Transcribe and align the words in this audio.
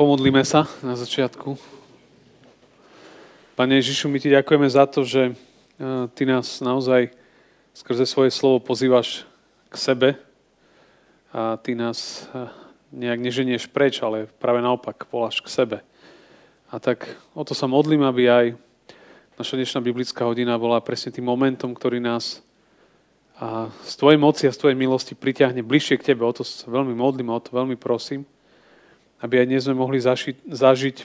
Pomodlíme 0.00 0.40
sa 0.48 0.64
na 0.80 0.96
začiatku. 0.96 1.60
Pane 3.52 3.84
Ježišu, 3.84 4.08
my 4.08 4.16
ti 4.16 4.32
ďakujeme 4.32 4.64
za 4.64 4.88
to, 4.88 5.04
že 5.04 5.22
e, 5.28 5.32
ty 6.16 6.24
nás 6.24 6.64
naozaj 6.64 7.12
skrze 7.76 8.08
svoje 8.08 8.32
slovo 8.32 8.64
pozývaš 8.64 9.28
k 9.68 9.74
sebe 9.76 10.08
a 11.36 11.60
ty 11.60 11.76
nás 11.76 12.24
e, 12.32 12.48
nejak 12.96 13.20
neženieš 13.20 13.68
preč, 13.68 14.00
ale 14.00 14.24
práve 14.40 14.64
naopak 14.64 15.04
voláš 15.12 15.44
k 15.44 15.52
sebe. 15.52 15.78
A 16.72 16.80
tak 16.80 17.04
o 17.36 17.44
to 17.44 17.52
sa 17.52 17.68
modlím, 17.68 18.00
aby 18.00 18.24
aj 18.24 18.46
naša 19.36 19.60
dnešná 19.60 19.84
biblická 19.84 20.24
hodina 20.24 20.56
bola 20.56 20.80
presne 20.80 21.12
tým 21.12 21.28
momentom, 21.28 21.76
ktorý 21.76 22.00
nás 22.00 22.40
a 23.36 23.68
z 23.84 24.00
Tvojej 24.00 24.16
moci 24.16 24.48
a 24.48 24.56
z 24.56 24.64
Tvojej 24.64 24.80
milosti 24.80 25.12
pritiahne 25.12 25.60
bližšie 25.60 26.00
k 26.00 26.16
Tebe. 26.16 26.24
O 26.24 26.32
to 26.32 26.40
sa 26.40 26.72
veľmi 26.72 26.96
modlím, 26.96 27.36
o 27.36 27.44
to 27.44 27.52
veľmi 27.52 27.76
prosím 27.76 28.24
aby 29.20 29.44
aj 29.44 29.46
dnes 29.46 29.62
sme 29.68 29.76
mohli 29.76 30.00
zažiť, 30.00 30.48
zažiť 30.48 30.96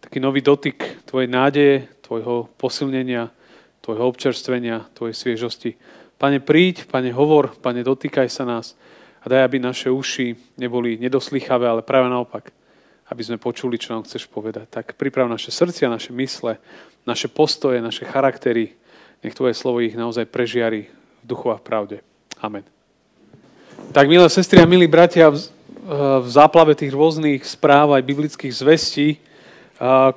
taký 0.00 0.18
nový 0.20 0.40
dotyk 0.40 1.04
Tvojej 1.04 1.28
nádeje, 1.28 1.88
Tvojho 2.04 2.48
posilnenia, 2.56 3.32
Tvojho 3.80 4.04
občerstvenia, 4.08 4.88
Tvojej 4.96 5.14
sviežosti. 5.14 5.76
Pane, 6.16 6.40
príď, 6.40 6.88
Pane, 6.88 7.12
hovor, 7.12 7.52
Pane, 7.60 7.84
dotýkaj 7.84 8.28
sa 8.30 8.48
nás 8.48 8.78
a 9.20 9.26
daj, 9.26 9.42
aby 9.42 9.58
naše 9.58 9.90
uši 9.90 10.56
neboli 10.56 10.96
nedoslychavé, 11.02 11.66
ale 11.66 11.82
práve 11.82 12.06
naopak, 12.06 12.54
aby 13.10 13.22
sme 13.26 13.42
počuli, 13.42 13.74
čo 13.74 13.92
nám 13.92 14.06
chceš 14.06 14.30
povedať. 14.30 14.70
Tak 14.70 14.86
priprav 14.94 15.26
naše 15.26 15.50
srdcia, 15.50 15.90
naše 15.90 16.14
mysle, 16.14 16.62
naše 17.02 17.26
postoje, 17.26 17.82
naše 17.82 18.06
charaktery. 18.06 18.78
Nech 19.26 19.34
Tvoje 19.34 19.58
slovo 19.58 19.82
ich 19.82 19.98
naozaj 19.98 20.30
prežiari 20.30 20.86
v 21.22 21.24
duchu 21.26 21.50
a 21.50 21.58
v 21.58 21.66
pravde. 21.66 21.96
Amen. 22.38 22.62
Tak, 23.90 24.06
milé 24.06 24.26
sestry 24.30 24.62
a 24.62 24.66
milí 24.66 24.86
bratia, 24.86 25.30
v 25.86 26.26
záplave 26.26 26.74
tých 26.74 26.90
rôznych 26.90 27.46
správ 27.46 27.94
aj 27.94 28.02
biblických 28.02 28.50
zvestí, 28.50 29.22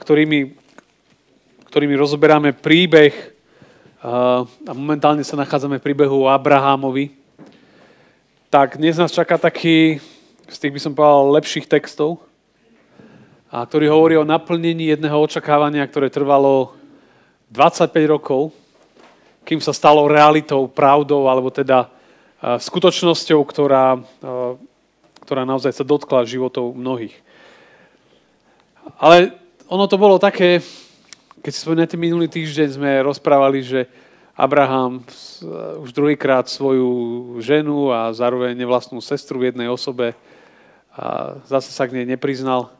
ktorými, 0.02 0.58
ktorými 1.70 1.94
rozoberáme 1.94 2.58
príbeh 2.58 3.14
a 4.02 4.74
momentálne 4.74 5.22
sa 5.22 5.38
nachádzame 5.38 5.78
v 5.78 5.86
príbehu 5.86 6.26
o 6.26 6.32
Abrahámovi, 6.32 7.14
tak 8.50 8.82
dnes 8.82 8.98
nás 8.98 9.14
čaká 9.14 9.38
taký, 9.38 10.02
z 10.50 10.58
tých 10.58 10.74
by 10.74 10.80
som 10.82 10.98
povedal, 10.98 11.38
lepších 11.38 11.70
textov, 11.70 12.18
a 13.54 13.62
ktorý 13.62 13.94
hovorí 13.94 14.18
o 14.18 14.26
naplnení 14.26 14.90
jedného 14.90 15.22
očakávania, 15.22 15.86
ktoré 15.86 16.10
trvalo 16.10 16.74
25 17.54 17.94
rokov, 18.10 18.50
kým 19.46 19.62
sa 19.62 19.70
stalo 19.70 20.10
realitou, 20.10 20.66
pravdou, 20.66 21.30
alebo 21.30 21.54
teda 21.54 21.94
skutočnosťou, 22.42 23.42
ktorá 23.46 24.02
ktorá 25.22 25.44
naozaj 25.44 25.76
sa 25.76 25.88
dotkla 25.88 26.28
životov 26.28 26.74
mnohých. 26.74 27.16
Ale 28.98 29.36
ono 29.70 29.86
to 29.86 30.02
bolo 30.02 30.18
také, 30.18 30.64
keď 31.44 31.52
si 31.54 31.62
spomínate, 31.62 31.96
minulý 32.00 32.26
týždeň 32.26 32.68
sme 32.74 33.06
rozprávali, 33.06 33.62
že 33.62 33.86
Abraham 34.34 35.04
už 35.84 35.92
druhýkrát 35.92 36.48
svoju 36.48 36.90
ženu 37.44 37.92
a 37.92 38.16
zároveň 38.16 38.56
nevlastnú 38.56 39.04
sestru 39.04 39.44
v 39.44 39.52
jednej 39.52 39.68
osobe 39.68 40.16
a 40.96 41.38
zase 41.44 41.70
sa 41.76 41.86
k 41.86 42.00
nej 42.00 42.08
nepriznal 42.08 42.72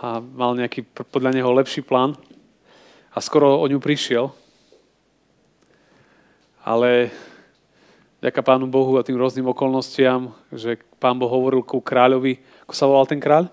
a 0.00 0.18
mal 0.20 0.56
nejaký 0.56 0.84
podľa 1.12 1.36
neho 1.36 1.50
lepší 1.52 1.84
plán 1.84 2.16
a 3.12 3.18
skoro 3.20 3.60
o 3.60 3.68
ňu 3.68 3.80
prišiel. 3.80 4.32
Ale 6.66 7.12
Ďaká 8.16 8.40
Pánu 8.40 8.64
Bohu 8.64 8.96
a 8.96 9.04
tým 9.04 9.20
rôznym 9.20 9.44
okolnostiam, 9.44 10.32
že 10.48 10.80
Pán 11.06 11.22
Boh 11.22 11.30
hovoril 11.30 11.62
ku 11.62 11.78
kráľovi, 11.78 12.42
ako 12.66 12.74
sa 12.74 12.90
volal 12.90 13.06
ten 13.06 13.22
kráľ? 13.22 13.46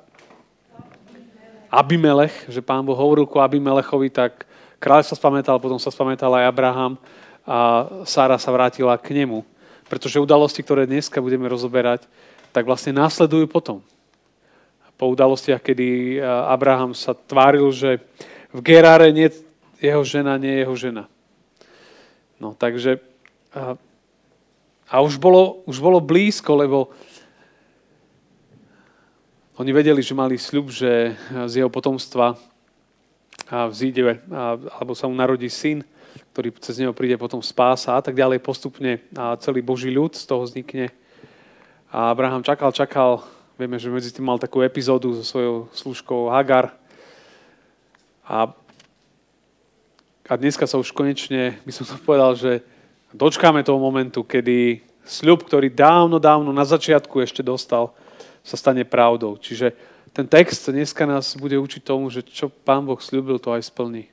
Abimelech, 1.70 2.34
že 2.50 2.66
Pán 2.66 2.82
Boh 2.82 2.98
hovoril 2.98 3.30
ku 3.30 3.38
Abimelechovi, 3.38 4.10
tak 4.10 4.50
kráľ 4.82 5.06
sa 5.06 5.14
spamätal, 5.14 5.62
potom 5.62 5.78
sa 5.78 5.94
spamätal 5.94 6.34
aj 6.34 6.50
Abraham 6.50 6.98
a 7.46 7.86
Sára 8.10 8.42
sa 8.42 8.50
vrátila 8.50 8.98
k 8.98 9.14
nemu. 9.14 9.46
Pretože 9.86 10.18
udalosti, 10.18 10.66
ktoré 10.66 10.90
dneska 10.90 11.22
budeme 11.22 11.46
rozoberať, 11.46 12.10
tak 12.50 12.66
vlastne 12.66 12.98
následujú 12.98 13.46
potom. 13.46 13.86
Po 14.98 15.14
udalostiach, 15.14 15.62
kedy 15.62 16.18
Abraham 16.26 16.98
sa 16.98 17.14
tváril, 17.14 17.70
že 17.70 18.02
v 18.50 18.66
Geráre 18.66 19.14
nie 19.14 19.30
jeho 19.78 20.02
žena, 20.02 20.42
nie 20.42 20.58
je 20.58 20.62
jeho 20.66 20.76
žena. 20.90 21.06
No 22.42 22.58
takže 22.58 22.98
a 24.90 24.98
už 25.06 25.22
bolo, 25.22 25.62
už 25.70 25.78
bolo 25.78 26.02
blízko, 26.02 26.58
lebo 26.58 26.90
oni 29.54 29.70
vedeli, 29.70 30.02
že 30.02 30.18
mali 30.18 30.34
sľub, 30.34 30.74
že 30.74 31.14
z 31.30 31.54
jeho 31.62 31.70
potomstva 31.70 32.34
vzíde, 33.50 34.26
alebo 34.82 34.98
sa 34.98 35.06
mu 35.06 35.14
narodí 35.14 35.46
syn, 35.46 35.86
ktorý 36.34 36.50
cez 36.58 36.82
neho 36.82 36.90
príde 36.90 37.22
potom 37.22 37.38
spása 37.38 37.94
a 37.94 38.02
tak 38.02 38.18
ďalej 38.18 38.42
postupne 38.42 38.98
a 39.14 39.38
celý 39.38 39.62
Boží 39.62 39.94
ľud 39.94 40.18
z 40.18 40.26
toho 40.26 40.42
vznikne. 40.42 40.90
A 41.94 42.10
Abraham 42.10 42.42
čakal, 42.42 42.74
čakal, 42.74 43.22
vieme, 43.54 43.78
že 43.78 43.94
medzi 43.94 44.10
tým 44.10 44.26
mal 44.26 44.42
takú 44.42 44.66
epizódu 44.66 45.14
so 45.14 45.22
svojou 45.22 45.70
služkou 45.70 46.34
Hagar. 46.34 46.74
A, 48.26 48.50
a 50.26 50.34
dneska 50.34 50.66
sa 50.66 50.82
už 50.82 50.90
konečne, 50.90 51.62
by 51.62 51.70
som 51.70 51.86
to 51.86 52.02
povedal, 52.02 52.34
že 52.34 52.66
dočkáme 53.14 53.62
toho 53.62 53.78
momentu, 53.78 54.26
kedy 54.26 54.82
sľub, 55.06 55.46
ktorý 55.46 55.70
dávno, 55.70 56.18
dávno 56.18 56.50
na 56.50 56.66
začiatku 56.66 57.22
ešte 57.22 57.46
dostal, 57.46 57.94
sa 58.44 58.60
stane 58.60 58.84
pravdou. 58.84 59.40
Čiže 59.40 59.72
ten 60.12 60.28
text 60.28 60.70
dneska 60.70 61.08
nás 61.08 61.34
bude 61.40 61.58
učiť 61.58 61.82
tomu, 61.82 62.12
že 62.12 62.22
čo 62.22 62.52
Pán 62.52 62.86
Boh 62.86 63.00
sľúbil, 63.00 63.40
to 63.40 63.56
aj 63.56 63.66
splní. 63.72 64.12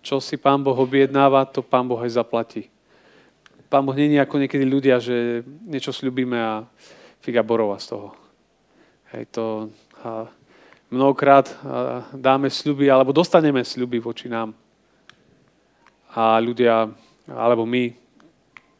Čo 0.00 0.22
si 0.22 0.38
Pán 0.38 0.62
Boh 0.62 0.78
objednáva, 0.78 1.44
to 1.44 1.60
Pán 1.60 1.84
Boh 1.84 1.98
aj 1.98 2.16
zaplatí. 2.16 2.70
Pán 3.68 3.82
Boh 3.84 3.92
není 3.92 4.16
ako 4.22 4.38
niekedy 4.38 4.64
ľudia, 4.64 5.02
že 5.02 5.42
niečo 5.66 5.90
sľubíme 5.90 6.38
a 6.38 6.64
figa 7.20 7.42
borova 7.42 7.76
z 7.82 7.92
toho. 7.92 8.14
Hej, 9.12 9.28
to 9.34 9.68
a 10.04 10.28
mnohokrát 10.92 11.48
a 11.64 12.04
dáme 12.12 12.52
sľuby, 12.52 12.92
alebo 12.92 13.10
dostaneme 13.10 13.64
sľuby 13.64 13.98
voči 13.98 14.28
nám. 14.28 14.52
A 16.14 16.38
ľudia 16.38 16.86
alebo 17.24 17.64
my 17.64 17.90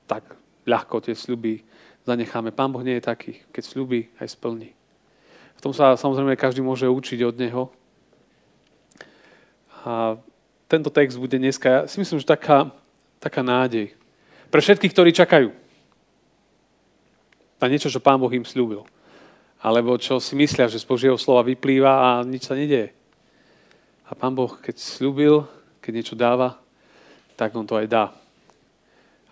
tak 0.04 0.36
ľahko 0.68 1.00
tie 1.00 1.16
sľuby 1.16 1.64
zanecháme. 2.04 2.52
Pán 2.52 2.72
Boh 2.72 2.84
nie 2.84 3.00
je 3.00 3.08
taký, 3.08 3.32
keď 3.52 3.62
sľuby 3.64 4.08
aj 4.20 4.36
splní. 4.36 4.70
V 5.56 5.60
tom 5.60 5.72
sa 5.72 5.96
samozrejme 5.96 6.36
každý 6.36 6.60
môže 6.60 6.84
učiť 6.84 7.20
od 7.24 7.36
Neho. 7.40 7.62
A 9.84 10.16
tento 10.68 10.88
text 10.88 11.20
bude 11.20 11.36
dneska, 11.36 11.68
ja 11.68 11.80
si 11.88 12.00
myslím, 12.00 12.20
že 12.20 12.28
taká, 12.28 12.72
taká 13.20 13.44
nádej. 13.44 13.92
Pre 14.48 14.60
všetkých, 14.60 14.92
ktorí 14.92 15.10
čakajú 15.12 15.48
na 17.60 17.66
niečo, 17.72 17.88
čo 17.88 18.04
Pán 18.04 18.20
Boh 18.20 18.32
im 18.32 18.44
slúbil. 18.44 18.84
Alebo 19.64 19.96
čo 19.96 20.20
si 20.20 20.36
myslia, 20.36 20.68
že 20.68 20.76
z 20.76 20.84
Božieho 20.84 21.16
slova 21.16 21.40
vyplýva 21.40 21.88
a 21.88 22.08
nič 22.20 22.44
sa 22.44 22.52
nedieje. 22.52 22.92
A 24.04 24.12
Pán 24.12 24.36
Boh, 24.36 24.52
keď 24.60 24.76
slúbil, 24.76 25.48
keď 25.80 25.92
niečo 25.96 26.16
dáva, 26.16 26.60
tak 27.40 27.56
On 27.56 27.64
to 27.64 27.80
aj 27.80 27.88
dá. 27.88 28.04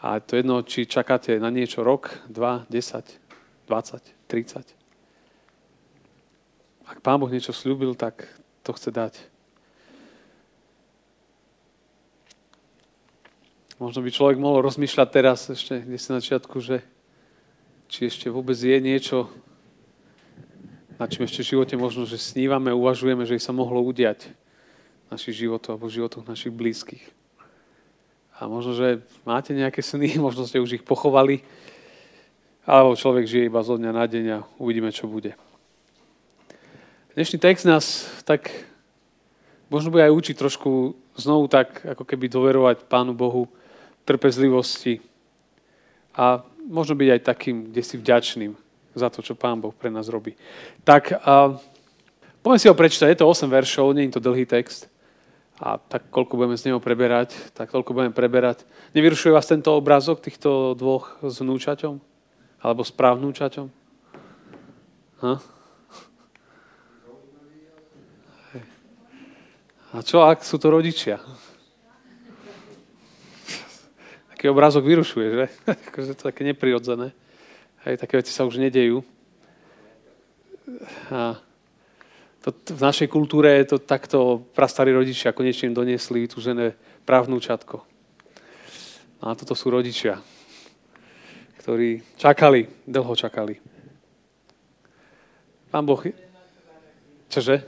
A 0.03 0.19
to 0.19 0.35
jedno, 0.35 0.67
či 0.67 0.83
čakáte 0.83 1.39
na 1.39 1.47
niečo 1.47 1.87
rok, 1.87 2.27
2, 2.27 2.67
10, 2.67 3.71
20, 3.71 4.03
30. 4.27 4.67
Ak 6.91 6.99
Pán 6.99 7.23
Boh 7.23 7.31
niečo 7.31 7.55
slúbil, 7.55 7.95
tak 7.95 8.27
to 8.67 8.75
chce 8.75 8.91
dať. 8.91 9.15
Možno 13.79 14.03
by 14.03 14.11
človek 14.11 14.43
mohol 14.43 14.67
rozmýšľať 14.67 15.09
teraz 15.15 15.47
ešte 15.51 15.87
kde 15.87 15.99
si 15.99 16.09
na 16.11 16.19
začiatku, 16.19 16.59
že 16.59 16.83
či 17.87 18.11
ešte 18.11 18.27
vôbec 18.27 18.59
je 18.59 18.79
niečo, 18.83 19.31
na 20.99 21.07
čím 21.07 21.31
ešte 21.31 21.47
v 21.47 21.51
živote 21.55 21.75
možno, 21.79 22.07
že 22.11 22.19
snívame, 22.19 22.75
uvažujeme, 22.75 23.23
že 23.23 23.39
ich 23.39 23.47
sa 23.47 23.55
mohlo 23.55 23.79
udiať 23.87 24.35
v 25.07 25.07
našich 25.15 25.47
životoch 25.47 25.79
alebo 25.79 25.87
v 25.87 25.99
životoch 25.99 26.27
našich 26.27 26.51
blízkych. 26.51 27.22
A 28.41 28.49
možno, 28.49 28.73
že 28.73 29.05
máte 29.29 29.53
nejaké 29.53 29.85
sny, 29.85 30.17
možno 30.27 30.49
ste 30.49 30.63
už 30.63 30.81
ich 30.81 30.85
pochovali, 30.85 31.45
alebo 32.63 32.95
človek 32.95 33.27
žije 33.27 33.49
iba 33.51 33.61
zo 33.67 33.75
dňa 33.75 33.91
na 33.91 34.05
deň 34.07 34.25
a 34.33 34.39
uvidíme, 34.57 34.95
čo 34.95 35.11
bude. 35.11 35.35
Dnešný 37.13 37.43
text 37.43 37.69
nás 37.69 38.09
tak 38.25 38.49
možno 39.69 39.93
bude 39.93 40.05
aj 40.05 40.15
učiť 40.17 40.37
trošku 40.39 40.97
znovu 41.17 41.49
tak, 41.49 41.81
ako 41.85 42.05
keby 42.05 42.29
doverovať 42.29 42.89
Pánu 42.89 43.13
Bohu 43.13 43.49
trpezlivosti 44.05 45.01
a 46.17 46.45
možno 46.69 46.97
byť 46.97 47.09
aj 47.09 47.21
takým, 47.25 47.57
kde 47.73 47.83
si 47.85 47.97
vďačným 47.97 48.53
za 48.93 49.09
to, 49.09 49.25
čo 49.25 49.37
Pán 49.37 49.61
Boh 49.61 49.73
pre 49.73 49.89
nás 49.89 50.13
robí. 50.13 50.37
Tak 50.85 51.17
a, 51.25 51.57
poďme 52.45 52.61
si 52.61 52.69
ho 52.69 52.77
prečítať, 52.77 53.09
je 53.13 53.21
to 53.25 53.29
8 53.29 53.49
veršov, 53.49 53.97
nie 53.97 54.09
je 54.09 54.17
to 54.17 54.25
dlhý 54.25 54.45
text 54.45 54.92
a 55.61 55.77
tak 55.77 56.09
koľko 56.09 56.41
budeme 56.41 56.57
z 56.57 56.73
neho 56.73 56.81
preberať, 56.81 57.37
tak 57.53 57.69
toľko 57.69 57.93
budeme 57.93 58.15
preberať. 58.17 58.65
Nevyrušuje 58.97 59.35
vás 59.35 59.45
tento 59.45 59.77
obrázok 59.77 60.25
týchto 60.25 60.73
dvoch 60.73 61.21
s 61.21 61.45
vnúčaťom? 61.45 62.01
Alebo 62.63 62.83
s 62.87 62.93
právnúčaťom? 62.95 63.67
Ha? 65.23 65.35
A 69.93 70.01
čo, 70.01 70.25
ak 70.25 70.41
sú 70.41 70.57
to 70.57 70.73
rodičia? 70.73 71.21
Taký 74.33 74.49
obrázok 74.49 74.89
vyrušuje, 74.89 75.29
že? 75.37 75.47
Akože 75.93 76.17
to 76.17 76.33
také 76.33 76.49
neprirodzené. 76.49 77.13
Hej, 77.85 78.01
také 78.01 78.17
veci 78.17 78.33
sa 78.33 78.49
už 78.49 78.57
nedejú. 78.57 79.05
A 81.13 81.37
to, 82.43 82.51
v 82.75 82.83
našej 82.83 83.09
kultúre 83.09 83.63
je 83.63 83.75
to 83.75 83.79
takto 83.79 84.43
prastarí 84.51 84.91
rodičia 84.91 85.31
konečne 85.31 85.71
im 85.71 85.79
doniesli 85.79 86.27
žene 86.27 86.75
právnúčatko. 87.07 87.87
A 89.23 89.39
toto 89.39 89.55
sú 89.55 89.71
rodičia, 89.71 90.19
ktorí 91.63 92.03
čakali, 92.19 92.67
dlho 92.83 93.15
čakali. 93.15 93.63
Pán 95.71 95.87
Boh... 95.87 96.03
Čože? 97.33 97.65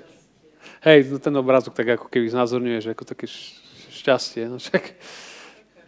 Hej, 0.84 1.08
no 1.08 1.16
ten 1.16 1.32
obrázok 1.32 1.72
tak 1.72 1.96
ako 1.96 2.12
keby 2.12 2.28
znázorňuje, 2.28 2.84
že 2.84 2.92
ako 2.92 3.08
také 3.08 3.24
šťastie. 3.88 4.50
No 4.50 4.60
však 4.60 4.82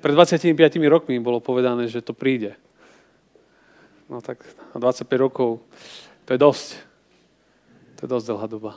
pred 0.00 0.14
25 0.14 0.54
rokmi 0.88 1.20
bolo 1.20 1.44
povedané, 1.44 1.90
že 1.90 2.00
to 2.00 2.16
príde. 2.16 2.56
No 4.06 4.22
tak 4.22 4.46
na 4.72 4.78
25 4.80 5.10
rokov 5.18 5.60
to 6.24 6.30
je 6.32 6.38
dosť. 6.38 6.68
To 7.96 8.04
je 8.04 8.12
dosť 8.12 8.26
dlhá 8.28 8.46
doba. 8.48 8.72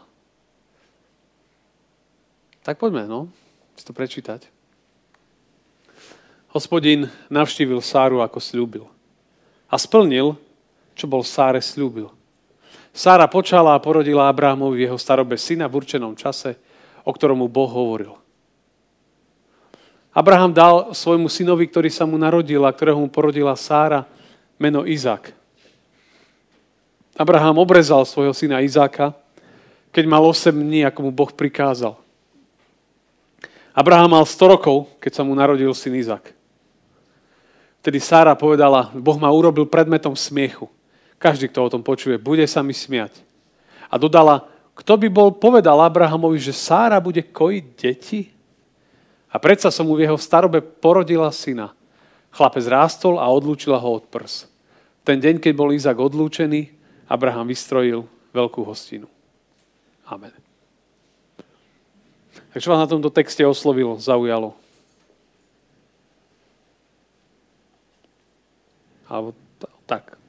Tak 2.63 2.79
poďme, 2.79 3.07
no, 3.07 3.27
si 3.75 3.83
to 3.83 3.91
prečítať. 3.91 4.47
Hospodin 6.49 7.11
navštívil 7.29 7.83
Sáru, 7.83 8.23
ako 8.23 8.41
slúbil. 8.41 8.85
A 9.69 9.77
splnil, 9.77 10.33
čo 10.97 11.05
bol 11.05 11.21
Sáre 11.21 11.61
slúbil. 11.61 12.09
Sára 12.89 13.29
počala 13.29 13.77
a 13.77 13.83
porodila 13.83 14.27
Abrahamovi 14.27 14.83
jeho 14.83 14.97
starobe 14.97 15.37
syna 15.37 15.69
v 15.69 15.77
určenom 15.77 16.17
čase, 16.17 16.57
o 17.05 17.11
ktorom 17.13 17.45
mu 17.45 17.47
Boh 17.47 17.69
hovoril. 17.69 18.17
Abraham 20.09 20.51
dal 20.51 20.75
svojmu 20.91 21.29
synovi, 21.29 21.69
ktorý 21.69 21.87
sa 21.93 22.03
mu 22.03 22.17
narodil 22.17 22.59
a 22.65 22.73
ktorého 22.73 22.97
mu 22.99 23.07
porodila 23.07 23.53
Sára, 23.53 24.03
meno 24.57 24.83
Izák. 24.83 25.38
Abraham 27.19 27.59
obrezal 27.59 28.07
svojho 28.07 28.31
syna 28.31 28.63
Izáka, 28.63 29.11
keď 29.91 30.07
mal 30.07 30.23
8 30.23 30.55
dní, 30.55 30.87
ako 30.87 30.99
mu 31.03 31.11
Boh 31.11 31.27
prikázal. 31.27 31.99
Abraham 33.75 34.15
mal 34.15 34.23
100 34.23 34.55
rokov, 34.55 34.87
keď 35.03 35.19
sa 35.19 35.27
mu 35.27 35.35
narodil 35.35 35.75
syn 35.75 35.99
Izák. 35.99 36.31
Vtedy 37.83 37.99
Sára 37.99 38.39
povedala, 38.39 38.87
Boh 38.95 39.19
ma 39.19 39.27
urobil 39.35 39.67
predmetom 39.67 40.15
smiechu. 40.15 40.71
Každý, 41.19 41.51
kto 41.51 41.67
o 41.67 41.71
tom 41.71 41.83
počuje, 41.83 42.15
bude 42.15 42.47
sa 42.47 42.63
mi 42.63 42.71
smiať. 42.71 43.19
A 43.91 43.99
dodala, 43.99 44.47
kto 44.71 44.95
by 44.95 45.07
bol 45.11 45.35
povedal 45.35 45.75
Abrahamovi, 45.83 46.39
že 46.39 46.55
Sára 46.55 47.03
bude 47.03 47.19
kojiť 47.19 47.65
deti? 47.75 48.31
A 49.27 49.35
predsa 49.43 49.67
som 49.75 49.91
mu 49.91 49.99
v 49.99 50.07
jeho 50.07 50.15
starobe 50.15 50.63
porodila 50.63 51.27
syna. 51.35 51.75
Chlapec 52.31 52.63
rástol 52.71 53.19
a 53.19 53.27
odlúčila 53.27 53.75
ho 53.75 53.99
od 53.99 54.07
prs. 54.07 54.47
Ten 55.03 55.19
deň, 55.19 55.43
keď 55.43 55.51
bol 55.51 55.75
Izak 55.75 55.99
odlúčený, 55.99 56.78
Abraham 57.09 57.49
vystrojil 57.49 58.05
veľkú 58.29 58.61
hostinu. 58.61 59.09
Amen. 60.05 60.29
Tak 62.53 62.61
čo 62.61 62.69
vás 62.69 62.85
na 62.85 62.89
tomto 62.89 63.09
texte 63.09 63.41
oslovilo, 63.41 63.97
zaujalo? 63.97 64.53
Alebo 69.09 69.33
tak. 69.89 70.21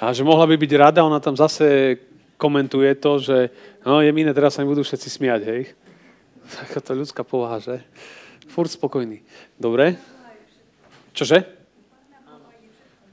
A 0.00 0.16
že 0.16 0.24
mohla 0.24 0.48
by 0.48 0.56
byť 0.56 0.72
rada, 0.80 1.04
ona 1.04 1.20
tam 1.20 1.36
zase 1.36 1.96
komentuje 2.40 2.88
to, 2.96 3.20
že 3.20 3.52
no, 3.84 4.00
je 4.00 4.08
iné, 4.08 4.32
teraz 4.32 4.56
sa 4.56 4.64
mi 4.64 4.72
budú 4.72 4.80
všetci 4.80 5.08
smiať, 5.12 5.40
hej. 5.44 5.62
Taká 6.56 6.80
to 6.80 6.96
ľudská 6.96 7.20
povaha, 7.20 7.60
že? 7.60 7.84
Furt 8.50 8.66
spokojný. 8.66 9.22
Dobre? 9.54 9.94
Čože? 11.14 11.46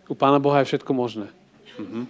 U 0.10 0.16
Pána 0.18 0.42
Boha 0.42 0.66
je 0.66 0.74
všetko 0.74 0.92
možné. 0.98 1.30
Mhm. 1.78 2.02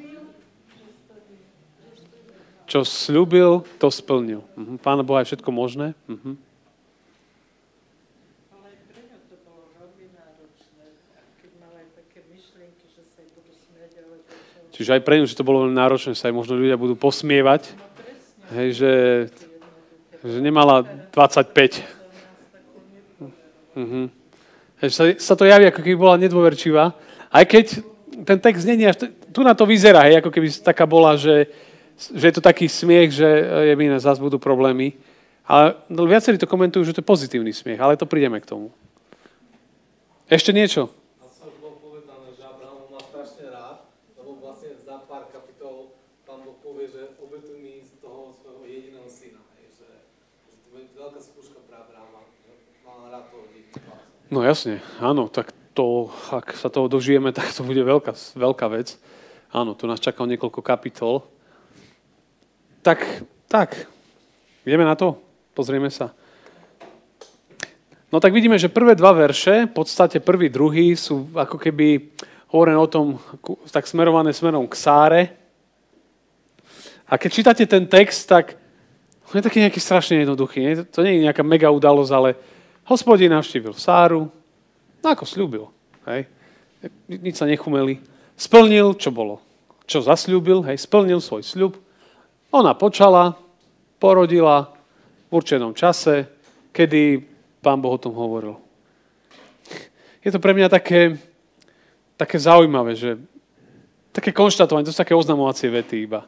Čo 2.67 2.83
slúbil, 2.83 3.63
to 3.79 3.91
splnil. 3.91 4.47
Mhm. 4.55 4.79
Pána 4.79 5.03
Boha 5.03 5.23
je 5.23 5.35
všetko 5.35 5.51
možné. 5.51 5.91
Mhm. 6.07 6.47
Čiže 14.77 14.93
aj 14.93 15.01
pre 15.01 15.17
ňu, 15.17 15.25
že 15.25 15.33
to 15.33 15.41
bolo 15.41 15.65
veľmi 15.65 15.73
náročné, 15.73 16.13
sa 16.13 16.29
aj 16.29 16.37
možno 16.37 16.53
ľudia 16.53 16.77
budú 16.77 16.93
posmievať. 16.93 17.73
Hej, 18.53 18.77
že, 18.77 18.93
že 20.21 20.37
nemala 20.37 20.85
25. 21.09 21.96
Hej, 24.81 24.89
sa, 24.93 25.03
sa 25.17 25.33
to 25.37 25.45
javí, 25.45 25.69
ako 25.69 25.81
keby 25.81 25.97
bola 25.97 26.21
nedôverčivá. 26.21 26.93
Aj 27.29 27.43
keď 27.45 27.81
ten 28.25 28.37
text 28.41 28.65
není 28.65 28.85
až... 28.85 29.09
Tu 29.29 29.39
na 29.45 29.53
to 29.53 29.69
vyzerá, 29.69 30.09
hej, 30.09 30.21
ako 30.21 30.33
keby 30.33 30.49
taká 30.65 30.89
bola, 30.89 31.13
že, 31.13 31.49
že 31.97 32.25
je 32.29 32.33
to 32.33 32.41
taký 32.41 32.65
smiech, 32.65 33.13
že 33.13 33.29
je 33.69 33.73
iné, 33.77 33.97
zase 34.01 34.21
budú 34.21 34.41
problémy. 34.41 34.97
Ale 35.47 35.77
viacerí 35.87 36.35
to 36.35 36.49
komentujú, 36.49 36.83
že 36.83 36.93
to 36.97 37.01
je 37.01 37.09
pozitívny 37.09 37.53
smiech, 37.53 37.79
ale 37.79 37.95
to 37.95 38.09
prídeme 38.09 38.41
k 38.41 38.49
tomu. 38.49 38.73
Ešte 40.27 40.51
niečo? 40.51 40.91
No 54.27 54.43
jasne, 54.43 54.83
áno, 54.99 55.31
tak 55.31 55.55
to, 55.71 56.11
ak 56.35 56.51
sa 56.59 56.67
toho 56.67 56.91
dožijeme, 56.91 57.31
tak 57.37 57.47
to 57.55 57.63
bude 57.63 57.79
veľká, 57.79 58.11
veľká 58.35 58.67
vec. 58.67 58.99
Áno, 59.55 59.71
tu 59.77 59.87
nás 59.87 60.03
čaká 60.03 60.27
niekoľko 60.27 60.59
kapitol. 60.59 61.23
Tak, 62.83 62.99
tak, 63.47 63.87
ideme 64.67 64.83
na 64.83 64.99
to? 64.99 65.15
Pozrieme 65.55 65.87
sa. 65.87 66.11
No 68.07 68.19
tak 68.23 68.31
vidíme, 68.31 68.55
že 68.55 68.71
prvé 68.71 68.95
dva 68.95 69.11
verše, 69.11 69.67
v 69.67 69.73
podstate 69.73 70.23
prvý, 70.23 70.47
druhý, 70.47 70.95
sú 70.95 71.27
ako 71.35 71.59
keby 71.59 72.15
hovorené 72.47 72.79
o 72.79 72.87
tom, 72.87 73.19
tak 73.71 73.87
smerované 73.87 74.31
smerom 74.31 74.67
k 74.67 74.75
Sáre. 74.79 75.21
A 77.07 77.19
keď 77.19 77.29
čítate 77.31 77.63
ten 77.67 77.87
text, 77.87 78.27
tak 78.27 78.55
je 79.35 79.43
taký 79.43 79.59
nejaký 79.59 79.79
strašne 79.83 80.23
jednoduchý. 80.23 80.59
Nie? 80.59 80.73
To 80.87 81.03
nie 81.03 81.19
je 81.19 81.25
nejaká 81.27 81.43
mega 81.43 81.67
udalosť, 81.67 82.11
ale 82.15 82.29
Hospodin 82.87 83.35
navštívil 83.35 83.75
Sáru, 83.75 84.31
no 85.03 85.07
ako 85.11 85.27
slúbil. 85.27 85.67
Hej. 86.07 86.31
Nič 87.11 87.35
sa 87.35 87.43
nechumeli. 87.43 87.99
Splnil, 88.39 88.95
čo 88.95 89.11
bolo. 89.11 89.43
Čo 89.83 90.07
zasľúbil, 90.07 90.63
hej, 90.71 90.79
splnil 90.79 91.19
svoj 91.19 91.43
sľub. 91.43 91.73
Ona 92.55 92.71
počala, 92.79 93.35
porodila 93.99 94.71
v 95.27 95.31
určenom 95.35 95.75
čase, 95.75 96.31
kedy 96.71 97.19
pán 97.59 97.83
Boh 97.83 97.91
o 97.91 97.99
tom 97.99 98.15
hovoril. 98.15 98.55
Je 100.23 100.31
to 100.31 100.39
pre 100.39 100.55
mňa 100.55 100.71
také, 100.71 101.19
také 102.15 102.39
zaujímavé, 102.39 102.95
že 102.95 103.19
také 104.15 104.31
konštatovanie, 104.31 104.87
to 104.87 104.95
sú 104.95 105.03
také 105.03 105.15
oznamovacie 105.15 105.67
vety 105.67 106.07
iba. 106.07 106.23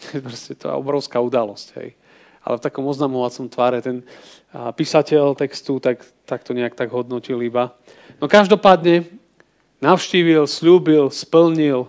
Proste 0.28 0.56
to 0.60 0.68
je 0.68 0.76
obrovská 0.76 1.24
udalosť. 1.24 1.68
Hej 1.80 1.96
ale 2.40 2.56
v 2.56 2.64
takom 2.64 2.88
oznamovacom 2.88 3.52
tvare 3.52 3.84
ten 3.84 4.00
písateľ 4.50 5.36
textu 5.36 5.76
tak, 5.78 6.00
tak 6.24 6.40
to 6.40 6.56
nejak 6.56 6.72
tak 6.72 6.88
hodnotil 6.88 7.38
iba. 7.44 7.76
No 8.16 8.26
každopádne 8.26 9.04
navštívil, 9.80 10.48
slúbil, 10.48 11.12
splnil, 11.12 11.88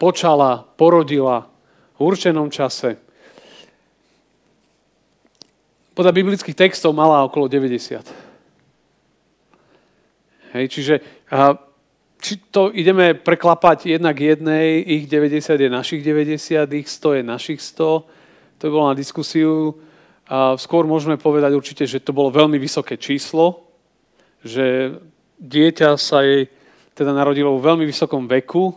počala, 0.00 0.64
porodila 0.76 1.52
v 1.96 2.00
určenom 2.00 2.48
čase. 2.48 2.96
Podľa 5.92 6.12
biblických 6.16 6.56
textov 6.56 6.96
mala 6.96 7.20
okolo 7.28 7.46
90. 7.46 8.00
Hej, 10.56 10.64
čiže 10.68 10.94
či 12.22 12.38
to 12.48 12.72
ideme 12.72 13.12
preklapať 13.16 13.92
jednak 13.92 14.16
jednej, 14.20 14.80
ich 14.84 15.04
90 15.08 15.58
je 15.58 15.68
našich 15.68 16.00
90, 16.00 16.64
ich 16.76 16.88
100 16.88 17.18
je 17.18 17.22
našich 17.24 17.60
100, 17.60 18.04
to 18.62 18.70
bolo 18.70 18.94
na 18.94 18.96
diskusiu. 18.96 19.74
A 20.30 20.54
skôr 20.54 20.86
môžeme 20.86 21.18
povedať 21.18 21.58
určite, 21.58 21.82
že 21.82 21.98
to 21.98 22.14
bolo 22.14 22.30
veľmi 22.30 22.54
vysoké 22.62 22.94
číslo, 22.94 23.66
že 24.46 24.94
dieťa 25.42 25.98
sa 25.98 26.22
jej 26.22 26.46
teda 26.94 27.10
narodilo 27.10 27.58
vo 27.58 27.60
veľmi 27.60 27.82
vysokom 27.82 28.30
veku, 28.30 28.70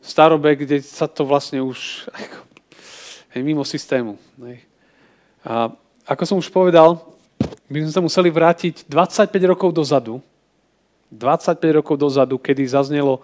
v 0.00 0.06
starobe, 0.06 0.54
kde 0.54 0.78
sa 0.80 1.10
to 1.10 1.26
vlastne 1.26 1.58
už 1.58 2.06
je 3.34 3.42
mimo 3.42 3.66
systému. 3.66 4.14
A 5.42 5.74
ako 6.06 6.22
som 6.24 6.36
už 6.38 6.48
povedal, 6.48 7.02
by 7.66 7.82
sme 7.82 7.92
sa 7.92 8.02
museli 8.02 8.30
vrátiť 8.30 8.86
25 8.86 9.26
rokov 9.50 9.74
dozadu, 9.74 10.22
25 11.10 11.58
rokov 11.82 11.98
dozadu, 11.98 12.38
kedy 12.38 12.62
zaznelo 12.70 13.18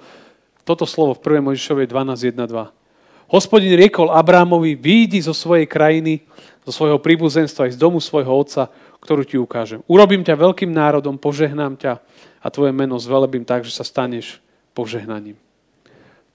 toto 0.66 0.82
slovo 0.82 1.14
v 1.14 1.38
1. 1.38 1.46
Možišovej 1.46 1.86
12.1.2. 1.86 2.85
Hospodin 3.26 3.74
riekol 3.74 4.14
Abrámovi, 4.14 4.78
výjdi 4.78 5.18
zo 5.18 5.34
svojej 5.34 5.66
krajiny, 5.66 6.22
zo 6.62 6.70
svojho 6.70 7.02
príbuzenstva 7.02 7.66
aj 7.66 7.74
z 7.74 7.78
domu 7.78 7.98
svojho 7.98 8.30
otca, 8.30 8.70
ktorú 9.02 9.22
ti 9.26 9.34
ukážem. 9.38 9.82
Urobím 9.90 10.22
ťa 10.22 10.38
veľkým 10.38 10.70
národom, 10.70 11.18
požehnám 11.18 11.74
ťa 11.78 11.98
a 12.42 12.46
tvoje 12.50 12.70
meno 12.70 12.98
zvelebím 12.98 13.42
tak, 13.42 13.66
že 13.66 13.74
sa 13.74 13.82
staneš 13.82 14.38
požehnaním. 14.74 15.38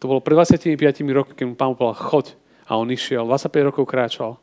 To 0.04 0.10
bolo 0.10 0.20
pred 0.24 0.36
25 0.36 0.76
rokmi, 1.14 1.34
keď 1.36 1.46
mu 1.48 1.56
pán 1.56 1.76
povedal, 1.78 2.00
choď. 2.00 2.26
A 2.68 2.80
on 2.80 2.88
išiel, 2.88 3.28
25 3.28 3.70
rokov 3.72 3.84
kráčal. 3.88 4.40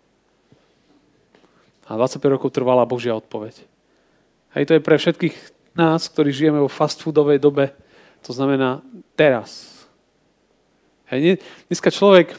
A 1.89 1.97
25 1.97 2.37
rokov 2.37 2.53
trvala 2.53 2.85
Božia 2.85 3.17
odpoveď. 3.17 3.57
Hej, 4.57 4.65
to 4.69 4.73
je 4.77 4.85
pre 4.85 4.97
všetkých 5.01 5.37
nás, 5.77 6.09
ktorí 6.13 6.33
žijeme 6.33 6.61
vo 6.61 6.69
fast 6.69 7.01
foodovej 7.01 7.41
dobe, 7.41 7.73
to 8.21 8.33
znamená 8.33 8.85
teraz. 9.17 9.78
Hej, 11.09 11.41
dneska 11.73 11.89
človek... 11.89 12.37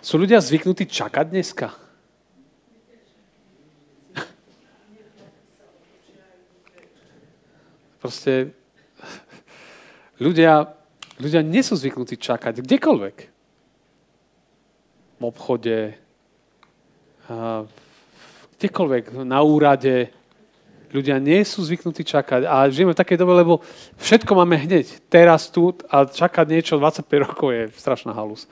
Sú 0.00 0.16
ľudia 0.16 0.40
zvyknutí 0.40 0.88
čakať 0.88 1.28
dneska? 1.28 1.76
Proste 8.00 8.56
ľudia, 10.16 10.72
ľudia 11.20 11.44
nie 11.44 11.60
sú 11.60 11.76
zvyknutí 11.76 12.16
čakať 12.16 12.64
kdekoľvek. 12.64 13.16
V 15.20 15.22
obchode, 15.24 16.00
kdekoľvek, 18.56 19.20
na 19.20 19.40
úrade. 19.44 20.08
Ľudia 20.90 21.22
nie 21.22 21.38
sú 21.46 21.62
zvyknutí 21.62 22.02
čakať. 22.02 22.50
A 22.50 22.66
žijeme 22.66 22.90
v 22.90 23.00
takej 23.00 23.18
dobe, 23.22 23.38
lebo 23.38 23.62
všetko 24.02 24.34
máme 24.34 24.58
hneď. 24.58 24.90
Teraz, 25.06 25.46
tu 25.46 25.70
a 25.86 26.02
čakať 26.02 26.46
niečo 26.50 26.82
25 26.82 27.06
rokov 27.22 27.48
je 27.54 27.62
strašná 27.78 28.10
halus 28.10 28.50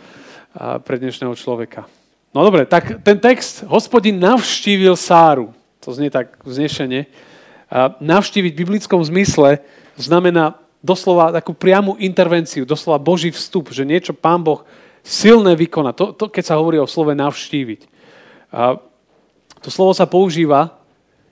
pre 0.87 1.03
dnešného 1.03 1.35
človeka. 1.35 1.91
No 2.31 2.47
dobre, 2.47 2.63
tak 2.63 3.03
ten 3.03 3.19
text, 3.19 3.67
hospodin 3.67 4.23
navštívil 4.23 4.95
Sáru. 4.95 5.51
To 5.83 5.91
znie 5.91 6.15
tak 6.15 6.39
vznešenie 6.47 7.11
navštíviť 7.99 8.53
v 8.55 8.61
biblickom 8.65 9.03
zmysle 9.05 9.61
znamená 9.99 10.57
doslova 10.79 11.35
takú 11.35 11.53
priamu 11.53 11.99
intervenciu, 11.99 12.63
doslova 12.63 13.03
Boží 13.03 13.35
vstup, 13.35 13.75
že 13.75 13.83
niečo 13.83 14.15
Pán 14.15 14.47
Boh 14.47 14.63
silné 15.03 15.59
vykoná. 15.59 15.91
To, 15.99 16.15
to 16.15 16.31
keď 16.31 16.55
sa 16.55 16.59
hovorí 16.59 16.79
o 16.79 16.87
slove 16.87 17.13
navštíviť. 17.19 17.81
To 19.59 19.69
slovo 19.69 19.91
sa 19.91 20.07
používa, 20.07 20.78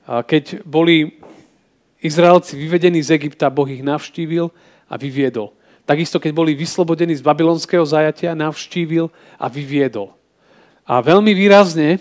keď 0.06 0.62
boli 0.62 1.18
Izraelci 2.00 2.54
vyvedení 2.54 3.02
z 3.02 3.18
Egypta, 3.18 3.50
Boh 3.50 3.66
ich 3.66 3.82
navštívil 3.82 4.48
a 4.86 4.94
vyviedol. 4.94 5.50
Takisto, 5.86 6.22
keď 6.22 6.32
boli 6.34 6.54
vyslobodení 6.54 7.14
z 7.14 7.22
babylonského 7.22 7.82
zajatia, 7.82 8.38
navštívil 8.38 9.10
a 9.38 9.46
vyviedol. 9.50 10.14
A 10.86 11.02
veľmi 11.02 11.34
výrazne 11.34 11.98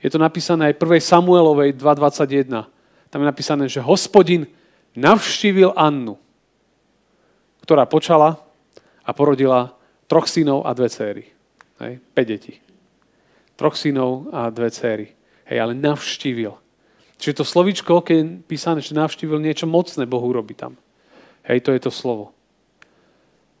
je 0.00 0.08
to 0.08 0.16
napísané 0.16 0.72
aj 0.72 0.80
1. 0.80 1.00
Samuelovej 1.00 1.76
2.21 1.76 2.76
tam 3.10 3.22
je 3.22 3.32
napísané, 3.32 3.64
že 3.70 3.80
hospodin 3.80 4.44
navštívil 4.92 5.72
Annu, 5.72 6.18
ktorá 7.62 7.86
počala 7.86 8.36
a 9.06 9.10
porodila 9.14 9.72
troch 10.10 10.26
synov 10.26 10.66
a 10.66 10.74
dve 10.74 10.92
céry. 10.92 11.24
Hej, 11.80 12.02
5 12.12 12.28
detí. 12.28 12.60
Troch 13.56 13.78
synov 13.78 14.28
a 14.34 14.50
dve 14.50 14.68
céry. 14.68 15.16
Hej, 15.46 15.58
ale 15.64 15.72
navštívil. 15.78 16.52
Čiže 17.16 17.42
to 17.42 17.44
slovičko, 17.48 18.04
keď 18.04 18.16
je 18.16 18.30
písané, 18.44 18.78
že 18.84 18.92
navštívil, 18.92 19.40
niečo 19.40 19.64
mocné 19.64 20.04
Boh 20.04 20.20
urobí 20.20 20.52
tam. 20.52 20.76
Hej, 21.48 21.64
to 21.64 21.70
je 21.72 21.80
to 21.80 21.92
slovo. 21.92 22.36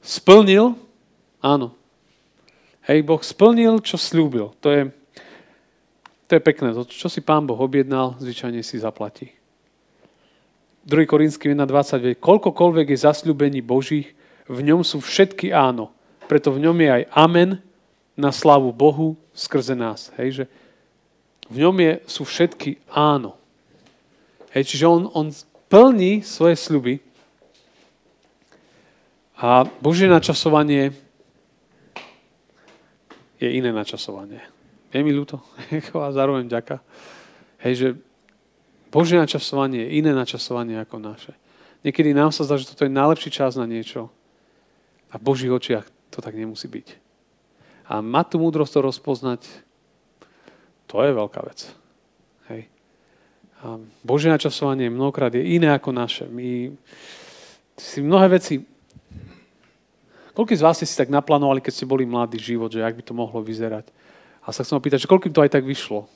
Splnil, 0.04 0.76
áno. 1.40 1.72
Hej, 2.86 3.02
Boh 3.02 3.22
splnil, 3.22 3.80
čo 3.80 3.96
slúbil. 3.98 4.52
To 4.62 4.68
je, 4.70 4.82
to 6.28 6.32
je 6.36 6.42
pekné. 6.42 6.76
To, 6.76 6.84
čo 6.86 7.08
si 7.08 7.24
Pán 7.24 7.48
Boh 7.48 7.58
objednal, 7.58 8.14
zvyčajne 8.20 8.60
si 8.60 8.78
zaplatí. 8.78 9.32
2 10.86 11.02
Korinským 11.02 11.58
1.20, 11.58 12.14
koľkokoľvek 12.22 12.94
je 12.94 12.98
zasľúbení 13.02 13.58
Božích, 13.58 14.14
v 14.46 14.60
ňom 14.62 14.86
sú 14.86 15.02
všetky 15.02 15.50
áno. 15.50 15.90
Preto 16.30 16.54
v 16.54 16.62
ňom 16.62 16.78
je 16.78 16.90
aj 17.02 17.02
amen 17.10 17.58
na 18.14 18.30
slavu 18.30 18.70
Bohu 18.70 19.18
skrze 19.34 19.74
nás. 19.74 20.14
Hej, 20.14 20.28
že 20.30 20.44
v 21.50 21.66
ňom 21.66 21.74
je, 21.78 21.92
sú 22.06 22.22
všetky 22.22 22.78
áno. 22.90 23.34
Hej, 24.56 24.72
čiže 24.72 24.88
on, 24.88 25.12
on 25.12 25.28
plní 25.68 26.24
svoje 26.24 26.56
sľuby 26.56 27.04
a 29.36 29.68
Božie 29.84 30.08
načasovanie 30.08 30.96
je 33.36 33.48
iné 33.52 33.68
načasovanie. 33.68 34.40
Je 34.88 35.04
mi 35.04 35.12
ľúto. 35.12 35.44
a 35.92 36.08
zároveň 36.08 36.48
ďaká. 36.48 36.80
Hej, 37.60 37.74
že 37.76 37.88
Božie 38.88 39.20
načasovanie 39.20 39.84
je 39.84 40.00
iné 40.00 40.16
načasovanie 40.16 40.80
ako 40.80 41.04
naše. 41.04 41.36
Niekedy 41.84 42.16
nám 42.16 42.32
sa 42.32 42.48
zdá, 42.48 42.56
že 42.56 42.72
toto 42.72 42.88
je 42.88 42.96
najlepší 42.96 43.28
čas 43.28 43.60
na 43.60 43.68
niečo. 43.68 44.08
A 45.12 45.20
v 45.20 45.26
Božích 45.28 45.52
očiach 45.52 45.84
to 46.08 46.24
tak 46.24 46.32
nemusí 46.32 46.64
byť. 46.64 46.96
A 47.92 48.00
mať 48.00 48.26
tú 48.32 48.36
múdrosť 48.40 48.72
to 48.72 48.80
rozpoznať, 48.88 49.40
to 50.88 50.96
je 51.04 51.12
veľká 51.12 51.40
vec. 51.44 51.68
Hej. 52.48 52.72
A 53.66 53.82
Božie 54.06 54.30
načasovanie 54.30 54.86
mnohokrát 54.86 55.34
je 55.34 55.42
iné 55.42 55.74
ako 55.74 55.90
naše. 55.90 56.30
My 56.30 56.70
si 57.74 57.98
mnohé 57.98 58.38
veci... 58.38 58.62
Koľko 60.38 60.52
z 60.54 60.62
vás 60.62 60.76
ste 60.78 60.86
si 60.86 60.94
tak 60.94 61.10
naplánovali, 61.10 61.64
keď 61.64 61.72
ste 61.74 61.88
boli 61.88 62.06
mladý 62.06 62.38
život, 62.38 62.70
že 62.70 62.84
ak 62.84 62.94
by 62.94 63.02
to 63.02 63.16
mohlo 63.16 63.42
vyzerať? 63.42 63.90
A 64.46 64.54
sa 64.54 64.62
chcem 64.62 64.78
opýtať, 64.78 65.02
že 65.02 65.10
koľkým 65.10 65.34
to 65.34 65.42
aj 65.42 65.50
tak 65.50 65.66
vyšlo? 65.66 66.06